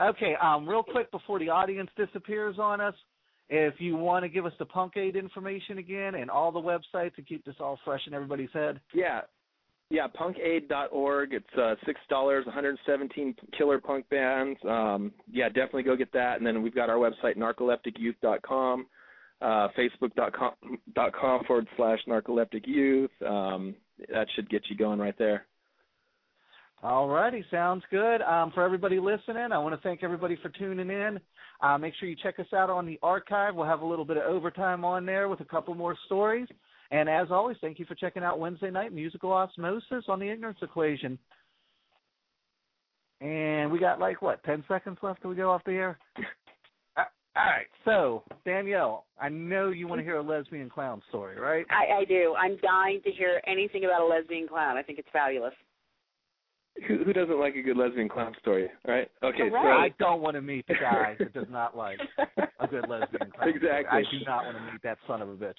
[0.00, 2.94] Okay, um, real quick before the audience disappears on us,
[3.48, 7.14] if you want to give us the Punk Aid information again and all the websites
[7.16, 8.80] to keep this all fresh in everybody's head.
[8.94, 9.22] Yeah.
[9.90, 11.32] Yeah, punkaid.org.
[11.32, 14.58] It's uh, six dollars, 117 killer punk bands.
[14.68, 16.36] Um, yeah, definitely go get that.
[16.36, 18.86] And then we've got our website, narcolepticyouth.com,
[19.40, 23.10] uh, facebook.com forward slash narcoleptic youth.
[23.26, 23.74] Um,
[24.12, 25.46] that should get you going right there.
[26.82, 28.22] All righty, sounds good.
[28.22, 31.18] Um, for everybody listening, I want to thank everybody for tuning in.
[31.60, 33.56] Uh, make sure you check us out on the archive.
[33.56, 36.46] We'll have a little bit of overtime on there with a couple more stories.
[36.90, 40.58] And as always, thank you for checking out Wednesday night musical osmosis on the ignorance
[40.62, 41.18] equation.
[43.20, 45.98] And we got like what, ten seconds left till we go off the air?
[46.96, 47.02] Uh,
[47.36, 47.66] all right.
[47.84, 51.66] So Danielle, I know you want to hear a lesbian clown story, right?
[51.70, 52.34] I, I do.
[52.38, 54.76] I'm dying to hear anything about a lesbian clown.
[54.76, 55.54] I think it's fabulous.
[56.86, 59.10] Who, who doesn't like a good lesbian clown story, right?
[59.24, 61.98] Okay, So I don't want to meet the guy that does not like
[62.60, 63.48] a good lesbian clown.
[63.48, 64.04] Exactly.
[64.04, 64.06] Story.
[64.06, 65.54] I do not want to meet that son of a bitch.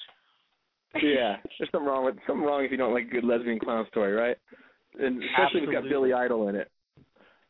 [0.95, 3.85] Yeah, there's something wrong with something wrong if you don't like a good lesbian clown
[3.89, 4.37] story, right?
[4.99, 6.69] And especially if it's got Billy Idol in it.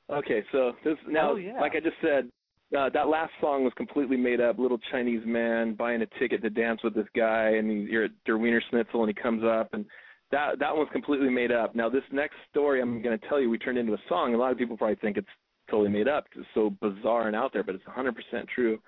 [0.09, 1.59] Okay, so this now, Oh, yeah.
[1.59, 2.29] like I just said,
[2.77, 4.59] uh, that last song was completely made up.
[4.59, 8.11] Little Chinese man buying a ticket to dance with this guy, and he, you're at
[8.25, 9.85] Der Wiener Schnitzel, and he comes up, and
[10.31, 11.75] that that one's completely made up.
[11.75, 14.33] Now this next story I'm going to tell you, we turned into a song.
[14.33, 15.27] A lot of people probably think it's
[15.69, 16.25] totally made up.
[16.35, 18.13] It's so bizarre and out there, but it's 100%
[18.53, 18.79] true.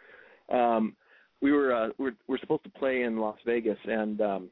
[0.52, 0.96] Um,
[1.42, 4.50] we were uh, we're we're supposed to play in Las Vegas, and um,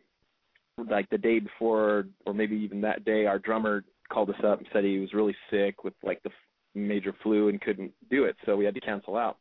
[0.89, 4.67] like the day before, or maybe even that day, our drummer called us up and
[4.73, 6.31] said he was really sick with like the
[6.73, 9.37] major flu and couldn't do it, so we had to cancel out.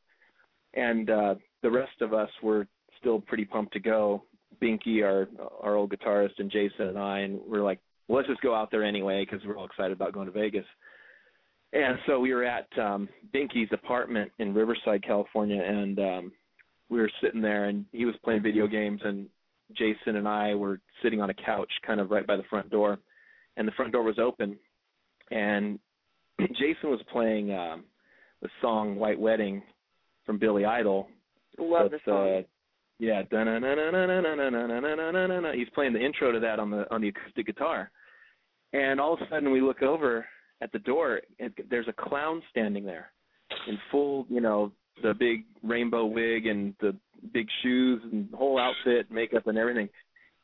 [0.75, 2.67] And uh, the rest of us were
[3.01, 4.25] still pretty pumped to go.
[4.63, 5.29] Binky, our
[5.63, 7.79] our old guitarist, and Jason and I, and we're like,
[8.09, 10.65] well, let's just go out there anyway because we're all excited about going to Vegas.
[11.73, 16.33] And so we were at um Binky's apartment in Riverside, California, and um
[16.91, 18.75] we were sitting there and he was playing video mm-hmm.
[18.75, 19.27] games and
[19.77, 22.99] Jason and I were sitting on a couch kind of right by the front door
[23.57, 24.57] and the front door was open
[25.31, 25.79] and
[26.41, 27.85] Jason was playing um
[28.41, 29.63] the song White Wedding
[30.25, 31.09] from Billy Idol.
[31.59, 32.29] Love the song.
[32.29, 32.43] Uh,
[33.01, 33.23] yeah,
[35.53, 37.91] he's playing the intro to that on the on the acoustic guitar.
[38.73, 40.27] And all of a sudden we look over
[40.61, 43.11] at the door and there's a clown standing there
[43.67, 44.73] in full, you know,
[45.03, 46.95] the big rainbow wig and the
[47.33, 49.89] big shoes and whole outfit, makeup and everything,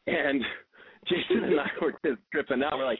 [0.07, 0.43] and
[1.09, 2.79] Jason and I were just tripping out.
[2.79, 2.99] We're like,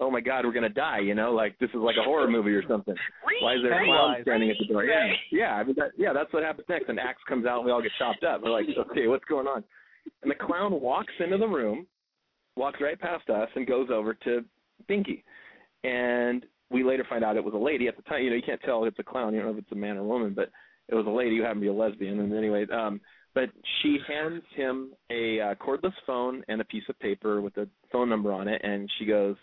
[0.00, 2.50] oh my god, we're gonna die, you know, like this is like a horror movie
[2.50, 2.94] or something.
[3.40, 4.84] Why is there a clown standing at the door?
[4.84, 5.54] Yeah, yeah.
[5.54, 6.88] I mean, that, yeah, that's what happens next.
[6.88, 8.42] An axe comes out, and we all get chopped up.
[8.42, 9.62] We're like, okay, what's going on?
[10.22, 11.86] And the clown walks into the room,
[12.56, 14.44] walks right past us, and goes over to
[14.88, 15.22] Binky.
[15.84, 17.88] And we later find out it was a lady.
[17.88, 19.34] At the time, you know, you can't tell if it's a clown.
[19.34, 20.50] You don't know if it's a man or woman, but
[20.90, 22.20] it was a lady who happened to be a lesbian.
[22.20, 23.00] And anyway, um,
[23.34, 27.68] but she hands him a uh, cordless phone and a piece of paper with a
[27.92, 29.36] phone number on it, and she goes,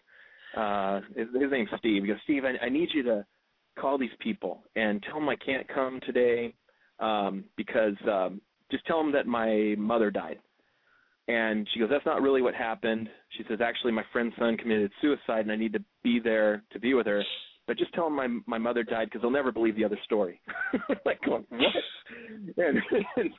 [0.56, 2.04] uh, his, his name's Steve.
[2.04, 3.26] He goes, Steve, I, I need you to
[3.80, 6.54] call these people and tell them I can't come today
[7.00, 8.42] um, because um,
[8.72, 10.40] just tell them that my mother died.
[11.30, 13.10] And she goes, that's not really what happened.
[13.38, 16.80] She says, actually, my friend's son committed suicide, and I need to be there to
[16.80, 17.24] be with her.
[17.68, 20.40] But just tell them my my mother died because they'll never believe the other story.
[21.06, 22.66] like going, what?
[22.66, 22.82] And,
[23.18, 23.30] and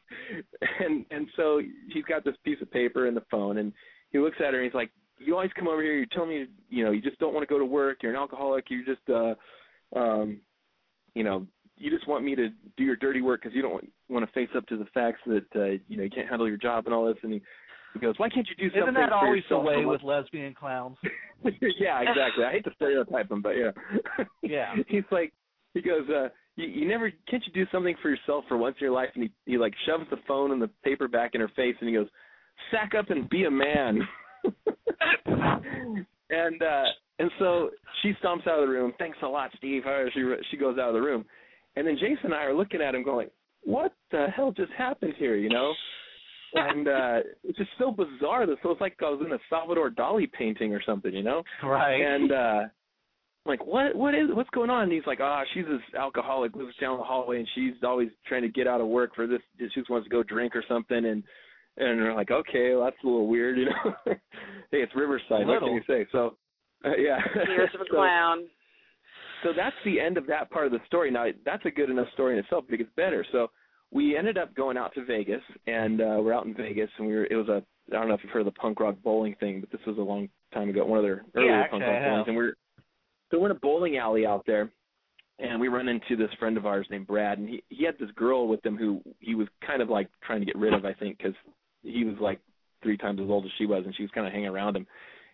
[0.80, 1.62] and and so
[1.92, 3.72] he's got this piece of paper and the phone, and
[4.10, 5.94] he looks at her and he's like, you always come over here.
[5.98, 7.98] You tell me, you know, you just don't want to go to work.
[8.02, 8.66] You're an alcoholic.
[8.70, 9.34] You just, uh,
[9.98, 10.40] um,
[11.14, 13.92] you know, you just want me to do your dirty work because you don't want,
[14.08, 16.56] want to face up to the facts that uh, you know you can't handle your
[16.56, 17.16] job and all this.
[17.22, 17.42] And he,
[17.94, 18.94] he goes, why can't you do something?
[18.94, 20.96] Isn't that always the way with lesbian clowns?
[21.44, 22.44] yeah, exactly.
[22.44, 23.70] I hate to stereotype them, but yeah.
[24.42, 24.74] Yeah.
[24.88, 25.32] He's like,
[25.74, 28.84] he goes, uh, you, you never, can't you do something for yourself for once in
[28.84, 29.08] your life?
[29.14, 31.88] And he, he like shoves the phone and the paper back in her face and
[31.88, 32.08] he goes,
[32.70, 34.00] sack up and be a man.
[36.30, 36.84] and, uh,
[37.18, 37.70] and so
[38.02, 38.92] she stomps out of the room.
[38.98, 39.82] Thanks a lot, Steve.
[40.14, 41.24] She, she goes out of the room.
[41.76, 43.28] And then Jason and I are looking at him going,
[43.64, 45.72] what the hell just happened here, you know?
[46.54, 49.90] And uh it's just so bizarre that so it's like I was in a Salvador
[49.90, 51.42] Dali painting or something, you know?
[51.62, 52.00] Right.
[52.00, 52.60] And uh
[53.46, 54.84] like what what is what's going on?
[54.84, 58.42] And he's like, Ah, she's this alcoholic, lives down the hallway and she's always trying
[58.42, 61.04] to get out of work for this she just wants to go drink or something
[61.04, 61.22] and
[61.76, 63.94] and we're like, Okay, well that's a little weird, you know.
[64.06, 65.74] hey, it's Riverside, what can Little.
[65.74, 66.06] you say?
[66.12, 66.36] So
[66.84, 67.18] uh, yeah.
[67.48, 68.44] Years of a So- clown.
[69.42, 71.10] so that's the end of that part of the story.
[71.10, 73.24] Now that's a good enough story in itself, but it gets better.
[73.32, 73.48] So
[73.90, 77.14] we ended up going out to Vegas, and uh, we're out in Vegas, and we
[77.14, 77.26] were.
[77.26, 77.62] It was a.
[77.90, 79.96] I don't know if you've heard of the punk rock bowling thing, but this was
[79.96, 80.84] a long time ago.
[80.84, 82.52] One of their earlier Yeah, punk rock I and we're.
[83.30, 84.70] So we're in a bowling alley out there,
[85.38, 88.10] and we run into this friend of ours named Brad, and he he had this
[88.12, 90.92] girl with him who he was kind of like trying to get rid of, I
[90.92, 91.34] think, because
[91.82, 92.40] he was like
[92.82, 94.86] three times as old as she was, and she was kind of hanging around him,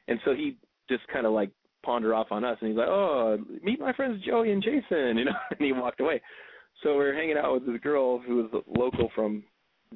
[0.08, 0.56] and so he
[0.88, 1.50] just kind of like
[1.84, 4.82] pawned her off on us, and he's like, "Oh, meet my friends Joey and Jason,"
[5.18, 6.20] you know, and he walked away.
[6.84, 9.42] So we were hanging out with this girl who was local from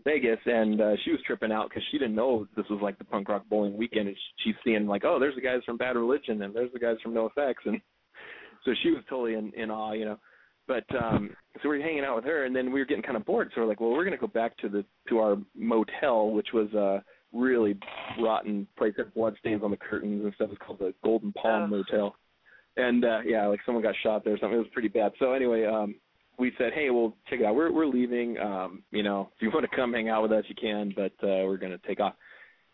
[0.04, 3.04] Vegas, and uh, she was tripping out because she didn't know this was like the
[3.04, 6.42] punk rock bowling weekend, and she's seeing like, "Oh, there's the guys from Bad Religion,
[6.42, 7.80] and there's the guys from NOFX," and
[8.64, 10.18] so she was totally in in awe, you know.
[10.66, 11.30] But um
[11.62, 13.50] so we were hanging out with her and then we were getting kind of bored,
[13.54, 16.72] so we're like, well, we're gonna go back to the to our motel, which was
[16.74, 17.76] a really
[18.20, 20.50] rotten place had blood stains on the curtains and stuff.
[20.52, 21.70] It's called the Golden Palm.
[21.70, 22.14] Motel.
[22.76, 24.56] And uh yeah, like someone got shot there or something.
[24.56, 25.12] It was pretty bad.
[25.18, 25.94] So anyway, um
[26.38, 27.54] we said, Hey, well check it out.
[27.54, 28.38] We're we're leaving.
[28.38, 31.12] Um, you know, if you want to come hang out with us you can, but
[31.22, 32.14] uh we're gonna take off.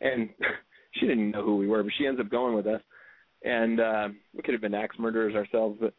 [0.00, 0.30] And
[0.94, 2.80] she didn't know who we were, but she ends up going with us.
[3.44, 5.92] And uh, we could have been axe murderers ourselves, but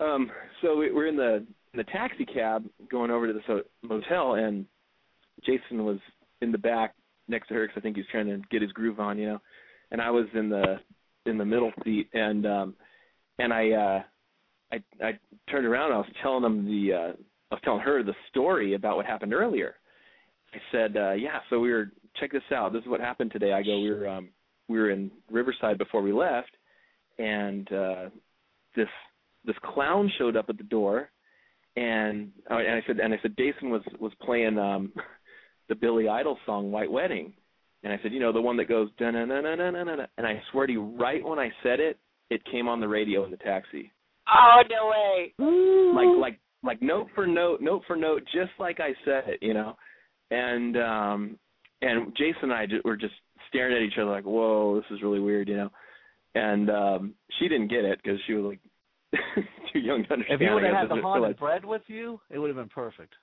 [0.00, 0.30] um,
[0.62, 4.64] so we, we're in the in the taxi cab going over to this motel, and
[5.44, 5.98] Jason was
[6.40, 6.94] in the back
[7.26, 9.26] next to her because I think he was trying to get his groove on, you
[9.26, 9.38] know.
[9.90, 10.76] And I was in the
[11.26, 12.74] in the middle seat, and um,
[13.38, 14.02] and I uh,
[14.72, 15.18] I I
[15.50, 17.12] turned around and I was telling him the uh,
[17.50, 19.74] I was telling her the story about what happened earlier.
[20.54, 22.72] I said, uh, yeah, so we were check this out.
[22.72, 23.52] This is what happened today.
[23.52, 24.28] I go, we were um,
[24.68, 26.50] we were in Riverside before we left,
[27.18, 28.08] and uh,
[28.76, 28.88] this
[29.44, 31.10] this clown showed up at the door,
[31.76, 34.92] and uh, and I said and I said Jason was was playing um,
[35.68, 37.32] the Billy Idol song White Wedding,
[37.82, 39.84] and I said you know the one that goes da na na na na na
[39.84, 41.98] na, and I swear to you, right when I said it,
[42.30, 43.92] it came on the radio in the taxi,
[44.30, 45.32] Oh no way.
[45.94, 49.54] like like like note for note, note for note, just like I said it, you
[49.54, 49.76] know,
[50.30, 51.38] and um
[51.80, 53.14] and Jason and I ju- were just
[53.48, 55.70] staring at each other like, whoa, this is really weird, you know,
[56.34, 58.60] and um she didn't get it because she was like
[59.72, 60.42] too young to understand.
[60.42, 62.68] If you would have had the just haunted bread with you, it would have been
[62.68, 63.14] perfect.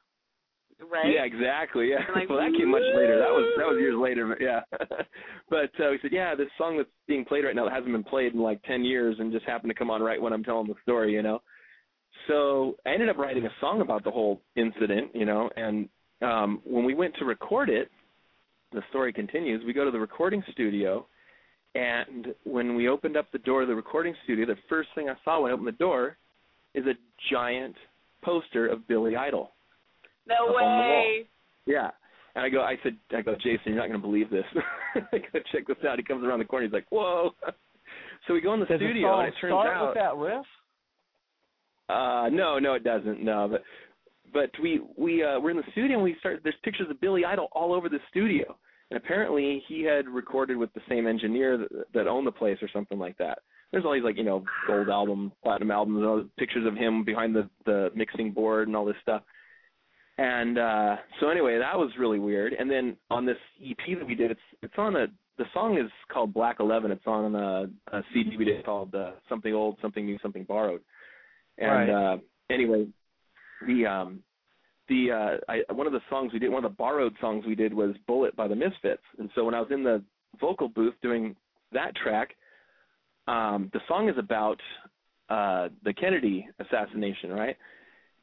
[0.79, 1.13] Right?
[1.13, 1.89] Yeah, exactly.
[1.89, 2.03] Yeah.
[2.13, 3.17] Like, well, that came much later.
[3.17, 4.27] That was that was years later.
[4.27, 4.61] But yeah.
[5.49, 8.03] but uh, we said, yeah, this song that's being played right now that hasn't been
[8.03, 10.67] played in like ten years, and just happened to come on right when I'm telling
[10.67, 11.41] the story, you know.
[12.27, 15.89] So I ended up writing a song about the whole incident, you know, and
[16.21, 17.89] um when we went to record it,
[18.71, 19.63] the story continues.
[19.65, 21.07] We go to the recording studio,
[21.73, 25.15] and when we opened up the door of the recording studio, the first thing I
[25.23, 26.17] saw when I opened the door
[26.73, 26.93] is a
[27.31, 27.75] giant
[28.23, 29.51] poster of Billy Idol.
[30.27, 30.89] No Up on the wall.
[30.89, 31.27] way.
[31.65, 31.91] Yeah.
[32.35, 34.43] And I go, I said, I go, Jason, you're not going to believe this.
[35.13, 35.97] I go, check this out.
[35.97, 36.65] He comes around the corner.
[36.65, 37.31] He's like, whoa.
[38.27, 39.95] so we go in the Does studio, the song and it turns start out, with
[39.95, 40.45] that riff?
[41.89, 43.23] uh, no, no, it doesn't.
[43.23, 43.63] No, but
[44.33, 46.41] but we we uh, we're in the studio and we start.
[46.43, 48.57] There's pictures of Billy Idol all over the studio,
[48.89, 52.69] and apparently he had recorded with the same engineer that, that owned the place or
[52.73, 53.39] something like that.
[53.71, 57.35] There's all these like you know gold album, platinum albums, all pictures of him behind
[57.35, 59.21] the the mixing board and all this stuff.
[60.17, 62.53] And uh so anyway, that was really weird.
[62.53, 65.07] And then on this EP that we did, it's it's on a
[65.37, 66.91] the song is called Black Eleven.
[66.91, 70.81] It's on a, a CD we did called uh, Something Old, Something New, Something Borrowed.
[71.57, 72.17] And uh
[72.49, 72.87] anyway,
[73.67, 74.19] the um
[74.87, 77.55] the uh I one of the songs we did one of the borrowed songs we
[77.55, 79.03] did was Bullet by the Misfits.
[79.19, 80.01] And so when I was in the
[80.39, 81.35] vocal booth doing
[81.73, 82.35] that track,
[83.27, 84.59] um the song is about
[85.29, 87.57] uh the Kennedy assassination, right?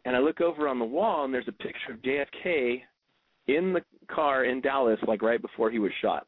[0.04, 2.82] And I look over on the wall and there's a picture of JFK
[3.48, 3.82] in the
[4.12, 6.26] car in Dallas like right before he was shot.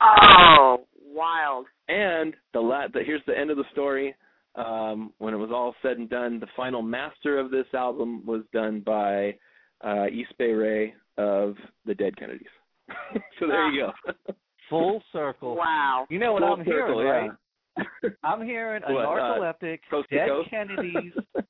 [0.00, 1.66] Oh, wild.
[1.88, 4.14] And the la- the here's the end of the story.
[4.54, 8.42] Um, when it was all said and done, the final master of this album was
[8.52, 9.36] done by
[9.84, 11.56] uh, East Bay Ray of
[11.86, 12.46] the Dead Kennedys.
[13.38, 14.32] so there you go.
[14.70, 15.56] Full circle.
[15.56, 16.06] Wow.
[16.10, 17.32] You know what Full I'm circle, hearing,
[17.76, 17.82] yeah.
[18.02, 18.12] right?
[18.24, 20.28] I'm hearing a What, uh, narcoleptic, Coast to dead?
[20.50, 21.12] Kennedys,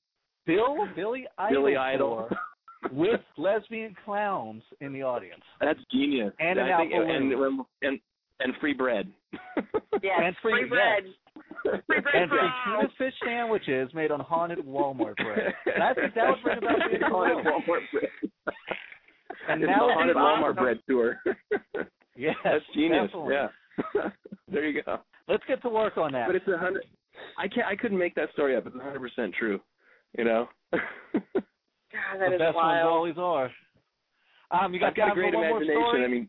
[0.48, 2.28] Bill Billy Idol, Billy Idol.
[2.92, 5.42] with lesbian clowns in the audience.
[5.60, 6.32] That's genius.
[6.40, 8.00] And an I think, apple and, and
[8.40, 9.06] and free bread.
[10.00, 10.20] Yes.
[10.22, 11.02] And free- bread.
[11.64, 15.52] Free bread And free tuna fish sandwiches made on haunted Walmart bread.
[15.74, 17.44] And I think that would bring about the Haunted.
[17.46, 18.30] Walmart bread.
[19.48, 20.52] And it's now the haunted possible.
[20.52, 21.16] Walmart bread tour.
[22.16, 23.06] Yes, That's genius.
[23.06, 23.34] definitely.
[23.34, 24.10] Yeah.
[24.52, 24.98] there you go.
[25.26, 26.28] Let's get to work on that.
[26.28, 26.84] But it's a hundred.
[27.38, 27.66] I can't.
[27.66, 28.66] I couldn't make that story up.
[28.66, 29.58] It's a hundred percent true.
[30.16, 30.48] You know.
[30.72, 30.80] God,
[32.20, 32.88] that the is best ones wild.
[32.88, 33.50] always are.
[34.50, 35.88] Um, you got I've got a time great for one more imagination.
[35.90, 36.04] story?
[36.04, 36.28] I mean,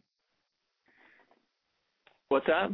[2.29, 2.69] what's that?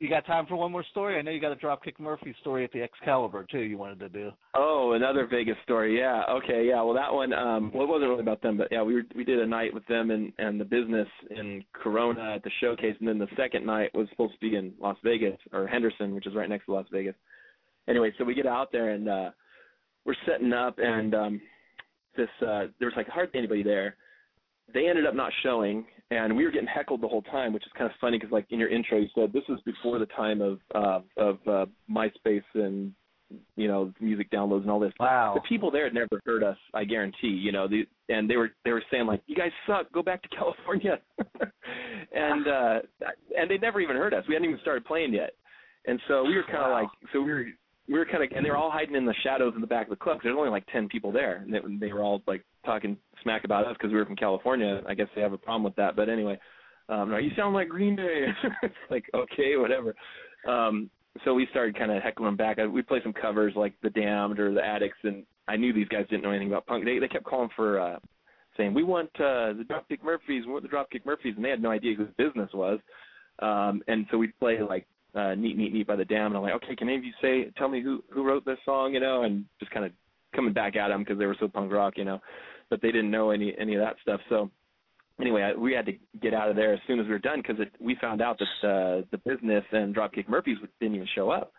[0.00, 1.18] You got time for one more story?
[1.18, 3.60] I know you got a Dropkick Murphy story at the Excalibur too.
[3.60, 4.32] You wanted to do.
[4.54, 5.98] Oh, another Vegas story.
[5.98, 6.24] Yeah.
[6.28, 6.66] Okay.
[6.68, 6.82] Yeah.
[6.82, 7.32] Well, that one.
[7.32, 9.72] Um, well, it wasn't really about them, but yeah, we were, we did a night
[9.72, 13.64] with them and and the business in Corona at the showcase, and then the second
[13.64, 16.72] night was supposed to be in Las Vegas or Henderson, which is right next to
[16.74, 17.14] Las Vegas.
[17.88, 19.30] Anyway, so we get out there and uh
[20.04, 21.40] we're setting up, and um
[22.16, 23.96] this uh there was like hardly anybody there.
[24.72, 27.72] They ended up not showing, and we were getting heckled the whole time, which is
[27.76, 30.40] kind of funny because like in your intro you said this was before the time
[30.40, 32.92] of uh of uh MySpace and
[33.56, 34.92] you know music downloads and all this.
[35.00, 35.32] Wow.
[35.34, 37.28] The people there had never heard us, I guarantee.
[37.28, 39.90] You know, the and they were they were saying like, "You guys suck.
[39.92, 41.00] Go back to California,"
[42.12, 42.78] and uh
[43.36, 44.24] and they never even heard us.
[44.28, 45.32] We hadn't even started playing yet,
[45.86, 46.82] and so we were kind of Wow.
[46.82, 47.46] like, so we were
[47.88, 49.86] we were kind of, and they were all hiding in the shadows in the back
[49.86, 50.18] of the club.
[50.22, 53.66] There's only like ten people there, and they, they were all like talking smack about
[53.66, 54.82] us because we were from California.
[54.88, 56.38] I guess they have a problem with that, but anyway,
[56.88, 58.26] um, no, you sound like Green Day.
[58.62, 59.94] it's like okay, whatever.
[60.48, 60.90] Um,
[61.24, 62.56] so we started kind of heckling back.
[62.56, 66.06] We played some covers like The Damned or The Adicts, and I knew these guys
[66.08, 66.84] didn't know anything about punk.
[66.84, 67.98] They they kept calling for uh
[68.56, 71.62] saying we want uh the Dropkick Murphys, we want the Dropkick Murphys, and they had
[71.62, 72.80] no idea who the business was.
[73.40, 76.34] Um, and so we'd play like uh, "Neat Neat Neat" by The Damned.
[76.34, 78.58] And I'm like, okay, can any of you say, tell me who who wrote this
[78.64, 79.22] song, you know?
[79.22, 79.92] And just kind of
[80.34, 82.20] coming back at them because they were so punk rock, you know,
[82.70, 84.20] but they didn't know any any of that stuff.
[84.28, 84.50] So
[85.20, 87.42] anyway, I, we had to get out of there as soon as we were done
[87.42, 91.52] because we found out that uh, the business and Dropkick Murphys didn't even show up.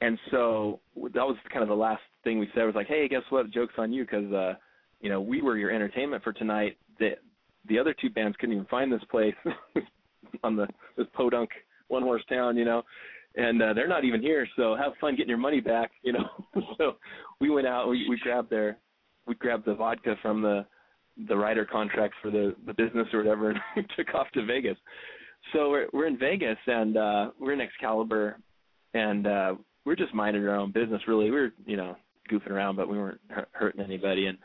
[0.00, 3.22] And so that was kind of the last thing we said was like, hey, guess
[3.28, 3.50] what?
[3.50, 4.54] Joke's on you because uh,
[5.00, 6.78] you know we were your entertainment for tonight.
[6.98, 7.10] The
[7.68, 9.34] the other two bands couldn't even find this place
[10.42, 10.66] on the
[10.96, 11.50] this podunk
[11.90, 12.82] one horse town, you know,
[13.36, 14.46] and uh, they're not even here.
[14.56, 16.24] So have fun getting your money back, you know.
[16.78, 16.96] so
[17.40, 18.78] we went out, we we grabbed their
[19.26, 20.66] we grabbed the vodka from the
[21.28, 24.76] the writer contract for the the business or whatever, and we took off to Vegas.
[25.52, 28.38] So we're we're in Vegas and uh we're in Excalibur,
[28.94, 29.54] and uh
[29.84, 31.02] we're just minding our own business.
[31.06, 31.96] Really, we were you know
[32.30, 34.26] goofing around, but we weren't hu- hurting anybody.
[34.26, 34.38] And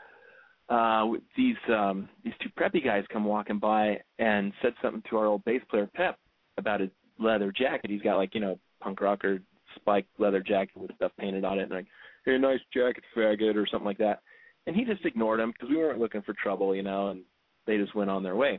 [0.68, 5.26] uh these um these two preppy guys come walking by and said something to our
[5.26, 6.18] old bass player Pep
[6.58, 7.90] about his leather jacket.
[7.90, 9.40] He's got like you know punk rocker
[9.76, 11.86] spiked leather jacket with stuff painted on it, and like
[12.24, 14.20] hey nice jacket faggot or something like that.
[14.66, 17.22] And he just ignored them because we weren't looking for trouble, you know, and
[17.66, 18.58] they just went on their way.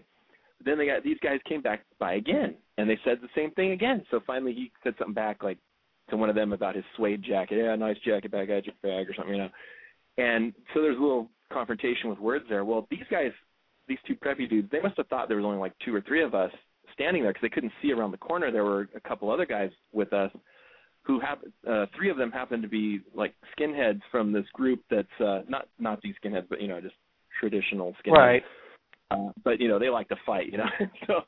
[0.58, 3.52] But Then they got these guys came back by again, and they said the same
[3.52, 4.04] thing again.
[4.10, 5.58] So finally, he said something back like
[6.10, 7.58] to one of them about his suede jacket.
[7.64, 9.50] Yeah, nice jacket, bad guy, fag, or something, you know.
[10.18, 12.66] And so there's a little confrontation with words there.
[12.66, 13.32] Well, these guys,
[13.88, 16.24] these two preppy dudes, they must have thought there was only like two or three
[16.24, 16.52] of us
[16.98, 18.52] standing there because they couldn't see around the corner.
[18.52, 20.32] There were a couple other guys with us
[21.04, 25.08] who happened uh three of them happened to be like skinheads from this group that's
[25.22, 26.96] uh not Nazi skinheads but you know just
[27.40, 28.18] traditional skinheads.
[28.18, 28.44] Right.
[29.10, 30.70] Uh, but you know they like to fight, you know.
[31.08, 31.22] so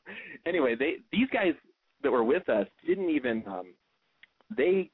[0.46, 1.54] anyway, they these guys
[2.02, 3.74] that were with us didn't even um
[4.56, 4.90] they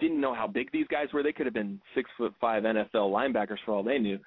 [0.00, 1.22] didn't know how big these guys were.
[1.22, 4.18] They could have been six foot five NFL linebackers for all they knew.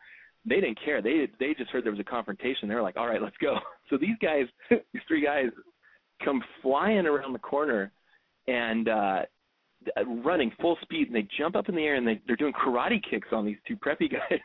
[0.46, 1.02] They didn't care.
[1.02, 2.70] They they just heard there was a confrontation.
[2.70, 3.58] They were like, "All right, let's go."
[3.90, 5.46] So these guys, these three guys,
[6.24, 7.92] come flying around the corner
[8.48, 9.22] and uh
[10.24, 13.02] running full speed, and they jump up in the air and they they're doing karate
[13.10, 14.40] kicks on these two preppy guys.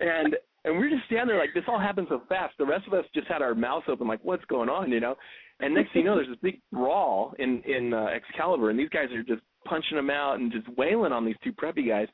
[0.00, 2.54] and and we're just standing there like this all happened so fast.
[2.58, 5.14] The rest of us just had our mouths open, like what's going on, you know?
[5.60, 8.88] And next thing you know, there's this big brawl in in uh, Excalibur, and these
[8.88, 12.08] guys are just punching them out and just wailing on these two preppy guys.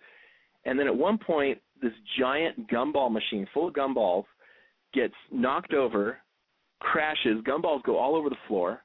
[0.64, 4.24] And then at one point, this giant gumball machine full of gumballs
[4.94, 6.19] gets knocked over,
[6.83, 7.41] crashes.
[7.45, 8.83] Gumballs go all over the floor.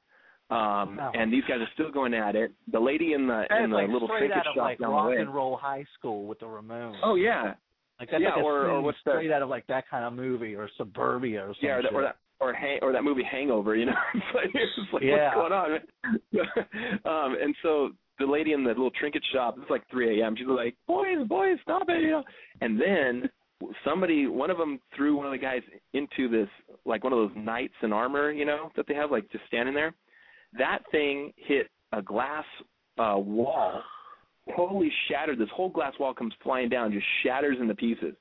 [0.50, 1.12] Um, Wow.
[1.14, 2.52] and these guys are still going at it.
[2.72, 5.16] The lady in the That's in the like little trinket shop like down rock the
[5.16, 5.20] way.
[5.20, 6.96] and roll high school with the Ramones.
[7.02, 7.52] Oh yeah,
[8.00, 10.04] like that's yeah, like a or- or what's that- straight out of like that kind
[10.06, 11.68] of movie or Suburbia or something.
[11.68, 13.74] yeah, or that, or that or hang, or that movie Hangover.
[13.76, 15.36] You know, it's like, it's like Yeah.
[15.36, 16.40] what's going on?
[17.04, 20.34] um, and so the lady in the little trinket shop, it's like 3 a.m.
[20.36, 22.24] She's like, "Boys, boys, stop it!" You know,
[22.62, 23.28] and then
[23.84, 25.62] somebody, one of them, threw one of the guys
[25.92, 26.48] into this
[26.84, 29.74] like one of those knights in armor, you know, that they have like just standing
[29.74, 29.94] there.
[30.56, 32.44] That thing hit a glass
[32.98, 33.82] uh wall,
[34.56, 35.38] totally shattered.
[35.38, 38.14] This whole glass wall comes flying down, just shatters into pieces.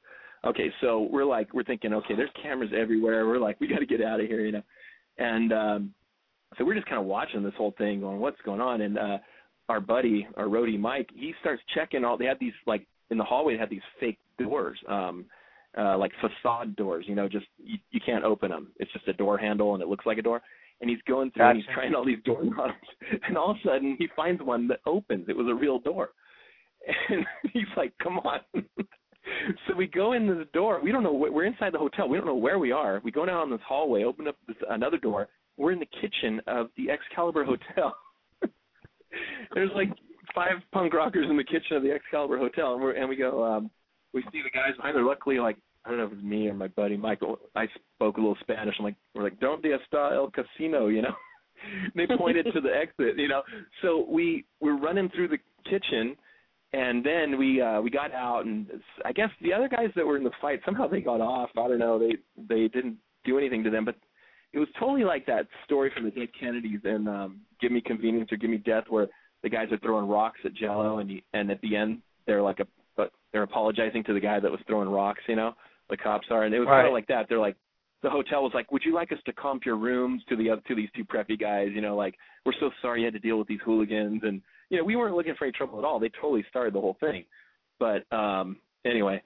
[0.45, 3.27] Okay, so we're like we're thinking, okay, there's cameras everywhere.
[3.27, 4.63] We're like, we got to get out of here, you know.
[5.17, 5.93] And um
[6.57, 8.81] so we're just kind of watching this whole thing, going, what's going on?
[8.81, 9.17] And uh
[9.69, 12.17] our buddy, our roadie Mike, he starts checking all.
[12.17, 15.25] They had these like in the hallway, they had these fake doors, um,
[15.77, 17.05] uh like facade doors.
[17.07, 18.67] You know, just you, you can't open them.
[18.77, 20.41] It's just a door handle, and it looks like a door.
[20.79, 22.73] And he's going through and he's trying all these door knobs,
[23.27, 25.25] and all of a sudden he finds one that opens.
[25.27, 26.09] It was a real door,
[27.09, 28.39] and he's like, "Come on."
[29.67, 30.79] so we go into the door.
[30.81, 31.13] We don't know.
[31.13, 32.07] We're inside the hotel.
[32.07, 33.01] We don't know where we are.
[33.03, 35.27] We go down this hallway, open up this, another door.
[35.57, 37.95] We're in the kitchen of the Excalibur Hotel.
[39.53, 39.89] there's like
[40.33, 43.43] five punk rockers in the kitchen of the Excalibur Hotel, and, we're, and we go,
[43.43, 43.69] um,
[44.13, 45.03] we see the guys behind there.
[45.03, 47.39] Luckily, like I don't know if it was me or my buddy Michael.
[47.55, 48.75] I spoke a little Spanish.
[48.77, 51.15] I'm like, we're like, "Don't está el casino," you know.
[51.95, 53.41] they pointed to the exit, you know.
[53.81, 55.37] So we we're running through the
[55.69, 56.15] kitchen,
[56.73, 58.67] and then we uh we got out, and
[59.05, 61.49] I guess the other guys that were in the fight somehow they got off.
[61.57, 61.99] I don't know.
[61.99, 62.15] They
[62.49, 63.95] they didn't do anything to them, but
[64.53, 68.31] it was totally like that story from the Dead Kennedys and um Give Me Convenience
[68.31, 69.07] or Give Me Death, where
[69.43, 72.59] the guys are throwing rocks at Jello, and he, and at the end they're like
[72.59, 75.53] a but they're apologizing to the guy that was throwing rocks, you know.
[75.89, 76.79] The cops are, and it was right.
[76.79, 77.27] kind of like that.
[77.29, 77.55] They're like,
[78.03, 80.75] the hotel was like, "Would you like us to comp your rooms to the to
[80.75, 81.69] these two preppy guys?
[81.73, 82.15] You know, like
[82.45, 85.15] we're so sorry you had to deal with these hooligans." And you know, we weren't
[85.15, 85.99] looking for any trouble at all.
[85.99, 87.25] They totally started the whole thing.
[87.79, 89.21] But um anyway,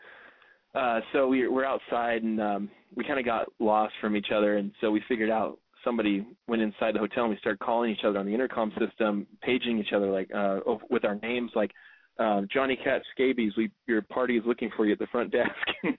[0.75, 4.57] uh so we we're outside and um we kind of got lost from each other,
[4.57, 8.03] and so we figured out somebody went inside the hotel and we started calling each
[8.05, 10.59] other on the intercom system, paging each other like uh
[10.89, 11.71] with our names like
[12.19, 15.49] um Johnny Cat Scabies, we your party is looking for you at the front desk.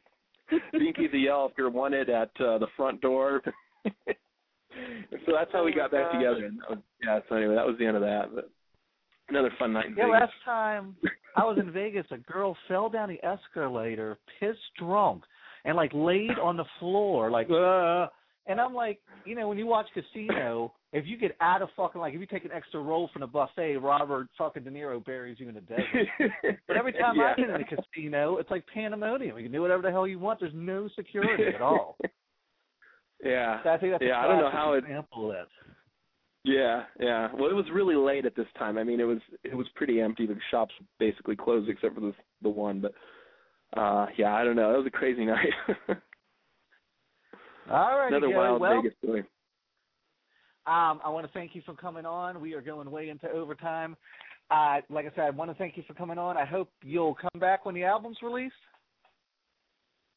[0.75, 3.41] Binky the Yell if you're wanted at uh, the front door.
[3.85, 3.93] so
[5.33, 6.47] that's how we got back together.
[6.47, 7.21] And was, yeah.
[7.29, 8.35] So anyway, that was the end of that.
[8.35, 8.51] But
[9.29, 10.21] another fun night yeah, Vegas.
[10.21, 10.97] last time
[11.37, 15.23] I was in Vegas, a girl fell down the escalator, pissed drunk,
[15.65, 18.09] and like laid on the floor, like uh.
[18.47, 22.01] And I'm like, you know, when you watch Casino, if you get out of fucking
[22.01, 25.39] like, if you take an extra roll from the buffet, Robert fucking De Niro buries
[25.39, 26.09] you in the desert.
[26.67, 27.31] but every time yeah.
[27.31, 29.37] I've been in a casino, it's like pandemonium.
[29.37, 30.41] You can do whatever the hell you want.
[30.41, 31.97] There's no security at all.
[33.25, 33.63] yeah.
[33.63, 34.21] So I think that's yeah.
[34.21, 34.85] a I don't know how it.
[34.85, 35.47] example of that.
[36.45, 37.29] Yeah, yeah.
[37.33, 38.77] Well, it was really late at this time.
[38.77, 40.27] I mean, it was it was pretty empty.
[40.27, 42.13] The shops basically closed except for the
[42.43, 42.81] the one.
[42.81, 42.93] But
[43.81, 44.75] uh yeah, I don't know.
[44.75, 45.53] It was a crazy night.
[47.71, 49.21] All right, Another wild well, Vegas story.
[50.67, 52.41] Um, I want to thank you for coming on.
[52.41, 53.97] We are going way into overtime.
[54.51, 56.37] Uh, like I said, I want to thank you for coming on.
[56.37, 58.55] I hope you'll come back when the album's released.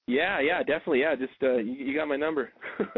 [0.07, 1.01] Yeah, yeah, definitely.
[1.01, 2.51] Yeah, just uh you, you got my number.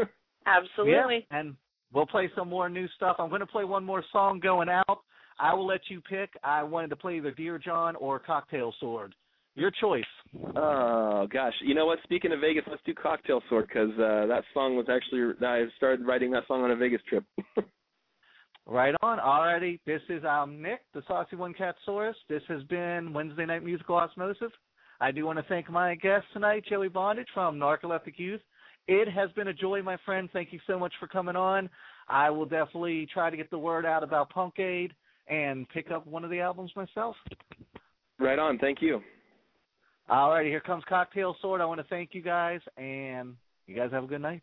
[0.46, 1.26] Absolutely.
[1.30, 1.54] Yeah, and
[1.92, 3.16] we'll play some more new stuff.
[3.18, 5.00] I'm going to play one more song going out.
[5.38, 6.30] I will let you pick.
[6.42, 9.14] I wanted to play either Dear John or Cocktail Sword.
[9.58, 10.04] Your choice.
[10.56, 11.98] Oh gosh, you know what?
[12.04, 16.06] Speaking of Vegas, let's do Cocktail Sword because uh, that song was actually I started
[16.06, 17.24] writing that song on a Vegas trip.
[18.70, 19.18] Right on.
[19.18, 19.80] Alrighty.
[19.86, 22.16] This is um Nick, the Saucy One Cat Source.
[22.28, 24.52] This has been Wednesday Night Musical Osmosis.
[25.00, 28.42] I do want to thank my guest tonight, Joey Bondage from Narcoleptic Youth.
[28.86, 30.28] It has been a joy, my friend.
[30.34, 31.70] Thank you so much for coming on.
[32.08, 34.92] I will definitely try to get the word out about Punk Aid
[35.28, 37.16] and pick up one of the albums myself.
[38.18, 38.58] right on.
[38.58, 39.00] Thank you.
[40.10, 41.60] Alrighty, here comes Cocktail Sword.
[41.60, 43.34] I want to thank you guys, and
[43.66, 44.42] you guys have a good night.